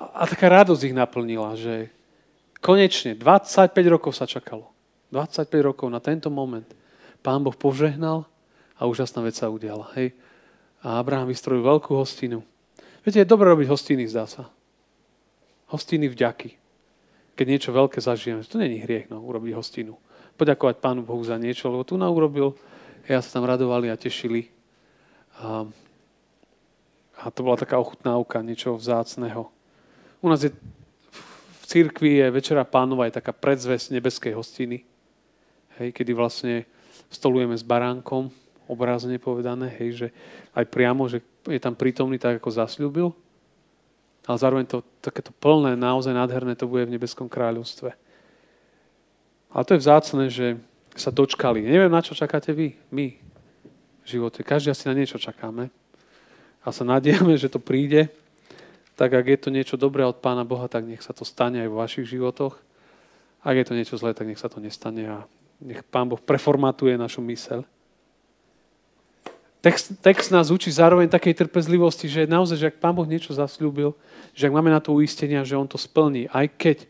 a 0.01 0.23
taká 0.25 0.49
radosť 0.49 0.89
ich 0.89 0.97
naplnila, 0.97 1.53
že 1.53 1.93
konečne 2.61 3.17
25 3.17 3.73
rokov 3.89 4.17
sa 4.17 4.29
čakalo. 4.29 4.71
25 5.11 5.51
rokov 5.61 5.89
na 5.91 5.99
tento 5.99 6.31
moment 6.31 6.65
pán 7.21 7.43
Boh 7.43 7.57
požehnal 7.57 8.25
a 8.79 8.87
úžasná 8.89 9.21
vec 9.25 9.37
sa 9.37 9.53
udiala. 9.53 9.93
Hej. 9.99 10.17
A 10.81 10.97
Abraham 11.01 11.29
vystrojil 11.29 11.61
veľkú 11.61 11.93
hostinu. 11.93 12.41
Viete, 13.05 13.21
je 13.21 13.29
dobré 13.29 13.49
robiť 13.53 13.69
hostiny, 13.69 14.09
zdá 14.09 14.25
sa. 14.25 14.49
Hostiny 15.69 16.09
vďaky. 16.09 16.57
Keď 17.37 17.47
niečo 17.49 17.71
veľké 17.73 18.01
zažijeme, 18.01 18.45
to 18.45 18.61
není 18.61 18.81
hriech, 18.81 19.09
no, 19.13 19.21
urobiť 19.25 19.53
hostinu. 19.57 19.97
Poďakovať 20.37 20.81
Pánu 20.81 21.05
Bohu 21.05 21.21
za 21.21 21.37
niečo, 21.37 21.69
lebo 21.69 21.85
tu 21.85 22.01
na 22.01 22.09
urobil, 22.09 22.57
ja 23.05 23.21
sa 23.21 23.41
tam 23.41 23.49
radovali 23.49 23.93
a 23.93 23.97
tešili. 24.01 24.49
A, 25.41 25.65
a 27.21 27.25
to 27.33 27.45
bola 27.45 27.61
taká 27.61 27.77
ochutnávka 27.77 28.41
niečoho 28.45 28.77
vzácného. 28.77 29.49
U 30.21 30.27
nás 30.29 30.45
je 30.45 30.53
v 31.71 31.79
církvi 31.79 32.19
je 32.19 32.35
Večera 32.35 32.67
pánova, 32.67 33.07
je 33.07 33.23
taká 33.23 33.31
predzvesť 33.31 33.95
nebeskej 33.95 34.35
hostiny 34.35 34.91
hej, 35.81 35.97
kedy 35.97 36.13
vlastne 36.13 36.69
stolujeme 37.09 37.57
s 37.57 37.65
baránkom, 37.65 38.29
obrazne 38.69 39.17
povedané, 39.17 39.73
hej, 39.81 39.91
že 39.97 40.09
aj 40.55 40.69
priamo, 40.69 41.09
že 41.09 41.25
je 41.49 41.59
tam 41.63 41.75
prítomný 41.75 42.21
tak, 42.21 42.39
ako 42.39 42.53
zasľúbil, 42.53 43.09
ale 44.29 44.37
zároveň 44.37 44.67
to 44.69 44.85
takéto 45.01 45.33
plné, 45.41 45.75
naozaj 45.75 46.13
nádherné 46.13 46.55
to 46.55 46.69
bude 46.69 46.87
v 46.87 46.95
nebeskom 46.95 47.27
kráľovstve. 47.27 47.91
Ale 49.51 49.63
to 49.67 49.75
je 49.75 49.83
vzácne, 49.83 50.25
že 50.31 50.61
sa 50.95 51.11
dočkali. 51.11 51.67
Neviem, 51.67 51.91
na 51.91 52.05
čo 52.05 52.15
čakáte 52.15 52.55
vy, 52.55 52.79
my 52.95 53.19
v 54.03 54.07
živote. 54.07 54.47
Každý 54.47 54.71
asi 54.71 54.87
na 54.87 54.95
niečo 54.95 55.19
čakáme. 55.19 55.73
A 56.63 56.69
sa 56.71 56.87
nadieme, 56.87 57.35
že 57.35 57.51
to 57.51 57.59
príde. 57.59 58.13
Tak 59.01 59.17
ak 59.17 59.27
je 59.33 59.39
to 59.41 59.49
niečo 59.49 59.81
dobré 59.81 60.05
od 60.05 60.21
Pána 60.21 60.45
Boha, 60.45 60.69
tak 60.69 60.85
nech 60.85 61.01
sa 61.01 61.17
to 61.17 61.25
stane 61.25 61.57
aj 61.65 61.73
vo 61.73 61.81
vašich 61.81 62.05
životoch. 62.05 62.61
Ak 63.41 63.57
je 63.57 63.65
to 63.65 63.73
niečo 63.73 63.97
zlé, 63.97 64.13
tak 64.13 64.29
nech 64.29 64.37
sa 64.37 64.53
to 64.53 64.61
nestane 64.61 65.09
a 65.09 65.25
nech 65.57 65.81
Pán 65.89 66.05
Boh 66.05 66.21
preformatuje 66.21 67.01
našu 67.01 67.25
myseľ. 67.25 67.65
Text, 69.65 69.97
text 70.05 70.29
nás 70.29 70.53
učí 70.53 70.69
zároveň 70.69 71.09
takej 71.09 71.33
trpezlivosti, 71.33 72.13
že 72.13 72.29
naozaj, 72.29 72.57
že 72.61 72.69
ak 72.69 72.81
Pán 72.81 72.93
Boh 72.93 73.09
niečo 73.09 73.33
zasľúbil, 73.33 73.97
že 74.37 74.49
ak 74.49 74.53
máme 74.53 74.69
na 74.69 74.85
to 74.85 74.93
uistenia, 74.93 75.49
že 75.49 75.57
On 75.57 75.65
to 75.65 75.81
splní, 75.81 76.29
aj 76.29 76.53
keď 76.61 76.85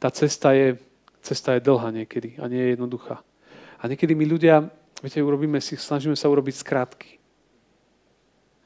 tá 0.00 0.08
cesta 0.08 0.56
je, 0.56 0.80
cesta 1.20 1.60
je 1.60 1.64
dlhá 1.64 1.92
niekedy 1.92 2.40
a 2.40 2.48
nie 2.48 2.60
je 2.60 2.72
jednoduchá. 2.72 3.20
A 3.80 3.84
niekedy 3.84 4.16
my 4.16 4.24
ľudia, 4.24 4.64
viete, 5.04 5.20
urobíme 5.20 5.60
si, 5.60 5.76
snažíme 5.76 6.16
sa 6.16 6.32
urobiť 6.32 6.56
skrátky. 6.56 7.10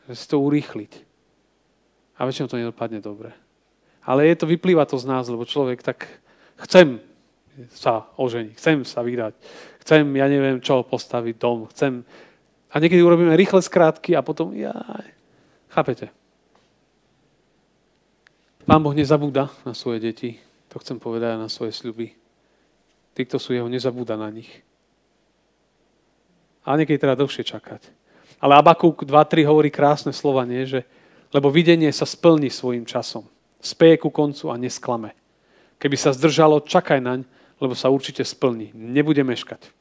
Že 0.06 0.14
si 0.14 0.26
to 0.30 0.38
urýchliť. 0.38 0.92
A 2.16 2.24
väčšinou 2.24 2.48
to 2.48 2.60
nedopadne 2.60 3.04
dobre. 3.04 3.32
Ale 4.06 4.24
je 4.26 4.36
to, 4.38 4.46
vyplýva 4.48 4.88
to 4.88 4.96
z 4.96 5.04
nás, 5.04 5.28
lebo 5.28 5.44
človek 5.44 5.82
tak 5.84 6.08
chcem, 6.64 7.02
sa 7.72 8.08
oženiť, 8.16 8.54
chcem 8.56 8.84
sa 8.84 9.00
vydať, 9.00 9.32
chcem, 9.84 10.04
ja 10.16 10.26
neviem 10.28 10.60
čo, 10.60 10.84
postaviť 10.84 11.34
dom, 11.36 11.66
chcem... 11.72 12.04
A 12.72 12.76
niekedy 12.76 13.00
urobíme 13.00 13.32
rýchle 13.32 13.62
skrátky 13.64 14.12
a 14.12 14.20
potom, 14.20 14.52
jaj, 14.52 15.08
chápete? 15.72 16.12
Pán 18.66 18.82
Boh 18.82 18.92
nezabúda 18.92 19.48
na 19.62 19.72
svoje 19.72 20.02
deti, 20.02 20.36
to 20.68 20.82
chcem 20.82 20.98
povedať 20.98 21.38
na 21.38 21.48
svoje 21.48 21.72
sľuby. 21.72 22.12
Tí, 23.16 23.20
kto 23.24 23.40
sú 23.40 23.56
jeho, 23.56 23.70
nezabúda 23.70 24.18
na 24.18 24.28
nich. 24.28 24.50
A 26.66 26.74
niekedy 26.74 26.98
treba 26.98 27.16
dlhšie 27.16 27.46
čakať. 27.46 27.88
Ale 28.42 28.58
Abakúk 28.58 29.06
2.3 29.06 29.46
hovorí 29.48 29.70
krásne 29.70 30.10
slova, 30.12 30.44
nie? 30.44 30.66
Že, 30.66 30.84
lebo 31.34 31.50
videnie 31.50 31.90
sa 31.90 32.06
splní 32.06 32.50
svojim 32.50 32.86
časom. 32.86 33.26
Speje 33.58 33.98
ku 33.98 34.10
koncu 34.10 34.50
a 34.52 34.60
nesklame. 34.60 35.16
Keby 35.76 35.96
sa 35.98 36.14
zdržalo, 36.14 36.62
čakaj 36.62 37.02
naň, 37.02 37.26
lebo 37.58 37.74
sa 37.74 37.90
určite 37.90 38.22
splní. 38.22 38.70
Nebude 38.72 39.24
meškať. 39.24 39.72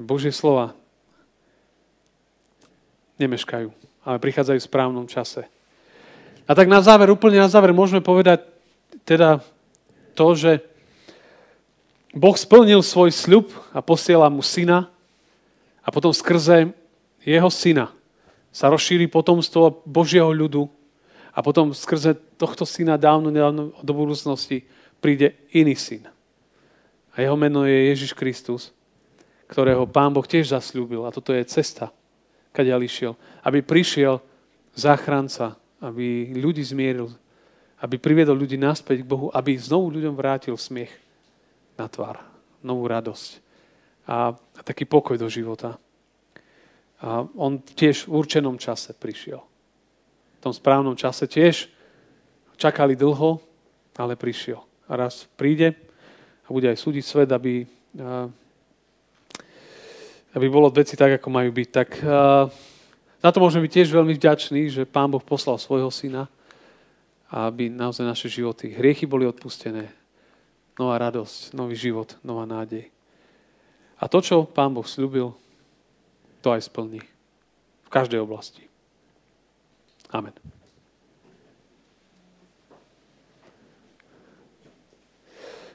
Božie 0.00 0.32
slova 0.32 0.72
nemeškajú, 3.20 3.68
ale 4.08 4.16
prichádzajú 4.18 4.58
v 4.58 4.68
správnom 4.68 5.06
čase. 5.06 5.44
A 6.48 6.52
tak 6.56 6.66
na 6.66 6.82
záver, 6.82 7.12
úplne 7.12 7.38
na 7.38 7.46
záver, 7.46 7.70
môžeme 7.70 8.02
povedať 8.02 8.42
teda 9.04 9.44
to, 10.16 10.26
že 10.34 10.52
Boh 12.12 12.36
splnil 12.36 12.84
svoj 12.84 13.12
sľub 13.14 13.52
a 13.72 13.80
posiela 13.80 14.28
mu 14.28 14.44
syna 14.44 14.90
a 15.80 15.88
potom 15.88 16.12
skrze 16.12 16.72
jeho 17.24 17.48
syna 17.48 17.88
sa 18.52 18.68
rozšíri 18.68 19.08
potomstvo 19.08 19.82
Božieho 19.88 20.28
ľudu 20.28 20.68
a 21.32 21.40
potom 21.40 21.72
skrze 21.72 22.14
tohto 22.36 22.68
syna 22.68 23.00
dávno, 23.00 23.32
nedávno 23.32 23.72
do 23.80 23.92
budúcnosti 23.96 24.68
príde 25.00 25.34
iný 25.56 25.72
syn. 25.74 26.06
A 27.16 27.24
jeho 27.24 27.36
meno 27.36 27.64
je 27.64 27.88
Ježiš 27.92 28.12
Kristus, 28.12 28.70
ktorého 29.48 29.88
Pán 29.88 30.12
Boh 30.12 30.24
tiež 30.24 30.52
zasľúbil. 30.52 31.04
A 31.04 31.12
toto 31.12 31.32
je 31.32 31.44
cesta, 31.44 31.92
kadiaľ 32.56 32.88
išiel. 32.88 33.12
Aby 33.44 33.60
prišiel 33.60 34.20
záchranca, 34.72 35.56
aby 35.80 36.32
ľudí 36.32 36.64
zmieril, 36.64 37.12
aby 37.82 37.98
priviedol 37.98 38.38
ľudí 38.38 38.56
naspäť 38.56 39.02
k 39.02 39.10
Bohu, 39.10 39.28
aby 39.34 39.58
znovu 39.58 39.92
ľuďom 39.98 40.14
vrátil 40.14 40.54
smiech 40.56 40.94
na 41.76 41.90
tvár, 41.90 42.22
novú 42.62 42.86
radosť 42.86 43.42
a, 44.06 44.30
a 44.32 44.60
taký 44.62 44.86
pokoj 44.86 45.18
do 45.18 45.26
života. 45.26 45.81
A 47.02 47.26
on 47.34 47.58
tiež 47.58 48.06
v 48.06 48.14
určenom 48.14 48.54
čase 48.62 48.94
prišiel. 48.94 49.42
V 50.38 50.40
tom 50.40 50.54
správnom 50.54 50.94
čase 50.94 51.26
tiež 51.26 51.66
čakali 52.54 52.94
dlho, 52.94 53.42
ale 53.98 54.14
prišiel. 54.14 54.62
A 54.86 54.94
raz 54.94 55.26
príde 55.34 55.74
a 56.46 56.48
bude 56.54 56.70
aj 56.70 56.78
súdiť 56.78 57.04
svet, 57.04 57.30
aby, 57.34 57.66
aby 60.34 60.46
bolo 60.46 60.70
veci 60.70 60.94
tak, 60.94 61.18
ako 61.18 61.28
majú 61.30 61.50
byť. 61.50 61.68
Tak 61.74 61.88
za 63.18 63.30
to 63.34 63.38
môžeme 63.42 63.66
byť 63.66 63.72
tiež 63.82 63.88
veľmi 63.90 64.14
vďační, 64.14 64.62
že 64.70 64.82
Pán 64.86 65.10
Boh 65.10 65.22
poslal 65.22 65.58
svojho 65.58 65.90
syna, 65.90 66.30
aby 67.32 67.66
naozaj 67.66 68.06
naše 68.06 68.28
životy, 68.30 68.70
hriechy 68.70 69.08
boli 69.08 69.26
odpustené, 69.26 69.90
nová 70.78 71.00
radosť, 71.02 71.56
nový 71.56 71.74
život, 71.74 72.14
nová 72.22 72.46
nádej. 72.46 72.92
A 73.98 74.06
to, 74.06 74.22
čo 74.22 74.46
Pán 74.46 74.70
Boh 74.74 74.84
slúbil, 74.86 75.34
to 76.42 76.50
aj 76.50 76.66
splní. 76.66 77.00
V 77.86 77.90
každej 77.90 78.18
oblasti. 78.18 78.66
Amen. 80.10 80.34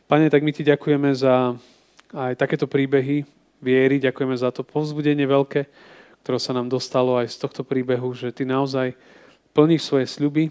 Pane, 0.08 0.32
tak 0.32 0.44
my 0.44 0.52
ti 0.56 0.64
ďakujeme 0.64 1.12
za 1.12 1.56
aj 2.16 2.40
takéto 2.40 2.64
príbehy 2.68 3.28
viery, 3.60 4.00
ďakujeme 4.00 4.36
za 4.40 4.54
to 4.56 4.64
povzbudenie 4.64 5.28
veľké, 5.28 5.68
ktoré 6.24 6.38
sa 6.40 6.56
nám 6.56 6.72
dostalo 6.72 7.20
aj 7.20 7.28
z 7.28 7.38
tohto 7.44 7.68
príbehu, 7.68 8.16
že 8.16 8.32
ty 8.32 8.48
naozaj 8.48 8.96
plníš 9.52 9.84
svoje 9.84 10.08
sľuby. 10.08 10.48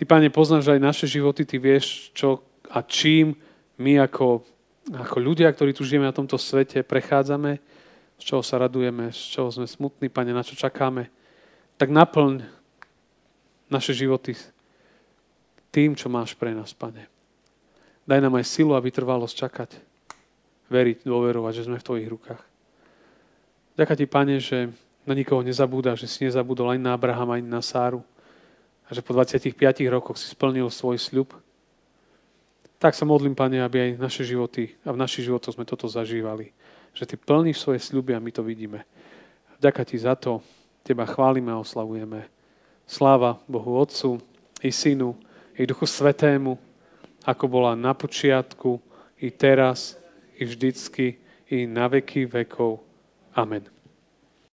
Ty, 0.00 0.02
Pane, 0.08 0.32
poznáš 0.32 0.72
aj 0.72 0.80
naše 0.80 1.06
životy, 1.10 1.44
ty 1.44 1.60
vieš, 1.60 2.08
čo 2.16 2.40
a 2.72 2.80
čím 2.80 3.36
my 3.76 4.00
ako, 4.00 4.42
ako 4.90 5.16
ľudia, 5.20 5.52
ktorí 5.52 5.76
tu 5.76 5.84
žijeme 5.84 6.08
na 6.08 6.16
tomto 6.16 6.40
svete, 6.40 6.80
prechádzame, 6.80 7.60
z 8.18 8.22
čoho 8.22 8.42
sa 8.42 8.60
radujeme, 8.62 9.10
z 9.10 9.22
čoho 9.38 9.48
sme 9.50 9.66
smutní, 9.66 10.08
Pane, 10.08 10.30
na 10.30 10.46
čo 10.46 10.54
čakáme, 10.54 11.10
tak 11.76 11.90
naplň 11.90 12.46
naše 13.68 13.90
životy 13.90 14.38
tým, 15.74 15.98
čo 15.98 16.06
máš 16.06 16.38
pre 16.38 16.54
nás, 16.54 16.70
Pane. 16.70 17.10
Daj 18.04 18.20
nám 18.20 18.38
aj 18.38 18.46
silu 18.46 18.76
a 18.76 18.84
vytrvalosť 18.84 19.34
čakať, 19.34 19.70
veriť, 20.70 21.08
dôverovať, 21.08 21.52
že 21.56 21.66
sme 21.66 21.80
v 21.80 21.86
Tvojich 21.86 22.08
rukách. 22.08 22.42
Ďakujem 23.74 23.98
Ti, 23.98 24.06
Pane, 24.06 24.34
že 24.38 24.58
na 25.04 25.12
nikoho 25.12 25.42
nezabúda, 25.42 25.98
že 25.98 26.06
si 26.08 26.24
nezabudol 26.24 26.72
ani 26.72 26.80
na 26.80 26.94
Abrahama, 26.94 27.36
ani 27.36 27.48
na 27.50 27.60
Sáru 27.60 28.00
a 28.86 28.94
že 28.94 29.02
po 29.02 29.12
25 29.16 29.56
rokoch 29.90 30.16
si 30.16 30.30
splnil 30.30 30.70
svoj 30.70 30.96
sľub 30.96 31.34
tak 32.84 32.92
sa 32.92 33.08
modlím, 33.08 33.32
Pane, 33.32 33.64
aby 33.64 33.80
aj 33.80 33.90
naše 33.96 34.28
životy 34.28 34.76
a 34.84 34.92
v 34.92 35.00
našich 35.00 35.24
životoch 35.24 35.56
sme 35.56 35.64
toto 35.64 35.88
zažívali. 35.88 36.52
Že 36.94 37.04
Ty 37.10 37.16
plníš 37.18 37.58
svoje 37.58 37.82
sľuby 37.82 38.14
a 38.14 38.22
my 38.22 38.30
to 38.30 38.46
vidíme. 38.46 38.86
Ďaká 39.58 39.82
Ti 39.82 39.98
za 39.98 40.14
to. 40.14 40.40
Teba 40.86 41.04
chválime 41.04 41.50
a 41.50 41.58
oslavujeme. 41.58 42.30
Sláva 42.86 43.40
Bohu 43.50 43.80
Otcu 43.80 44.20
i 44.62 44.70
Synu 44.70 45.16
i 45.58 45.66
Duchu 45.66 45.86
Svetému, 45.86 46.58
ako 47.24 47.44
bola 47.48 47.72
na 47.74 47.94
počiatku, 47.94 48.82
i 49.22 49.30
teraz, 49.30 49.96
i 50.36 50.44
vždycky, 50.44 51.16
i 51.48 51.64
na 51.64 51.88
veky 51.88 52.26
vekov. 52.26 52.82
Amen. 53.32 53.73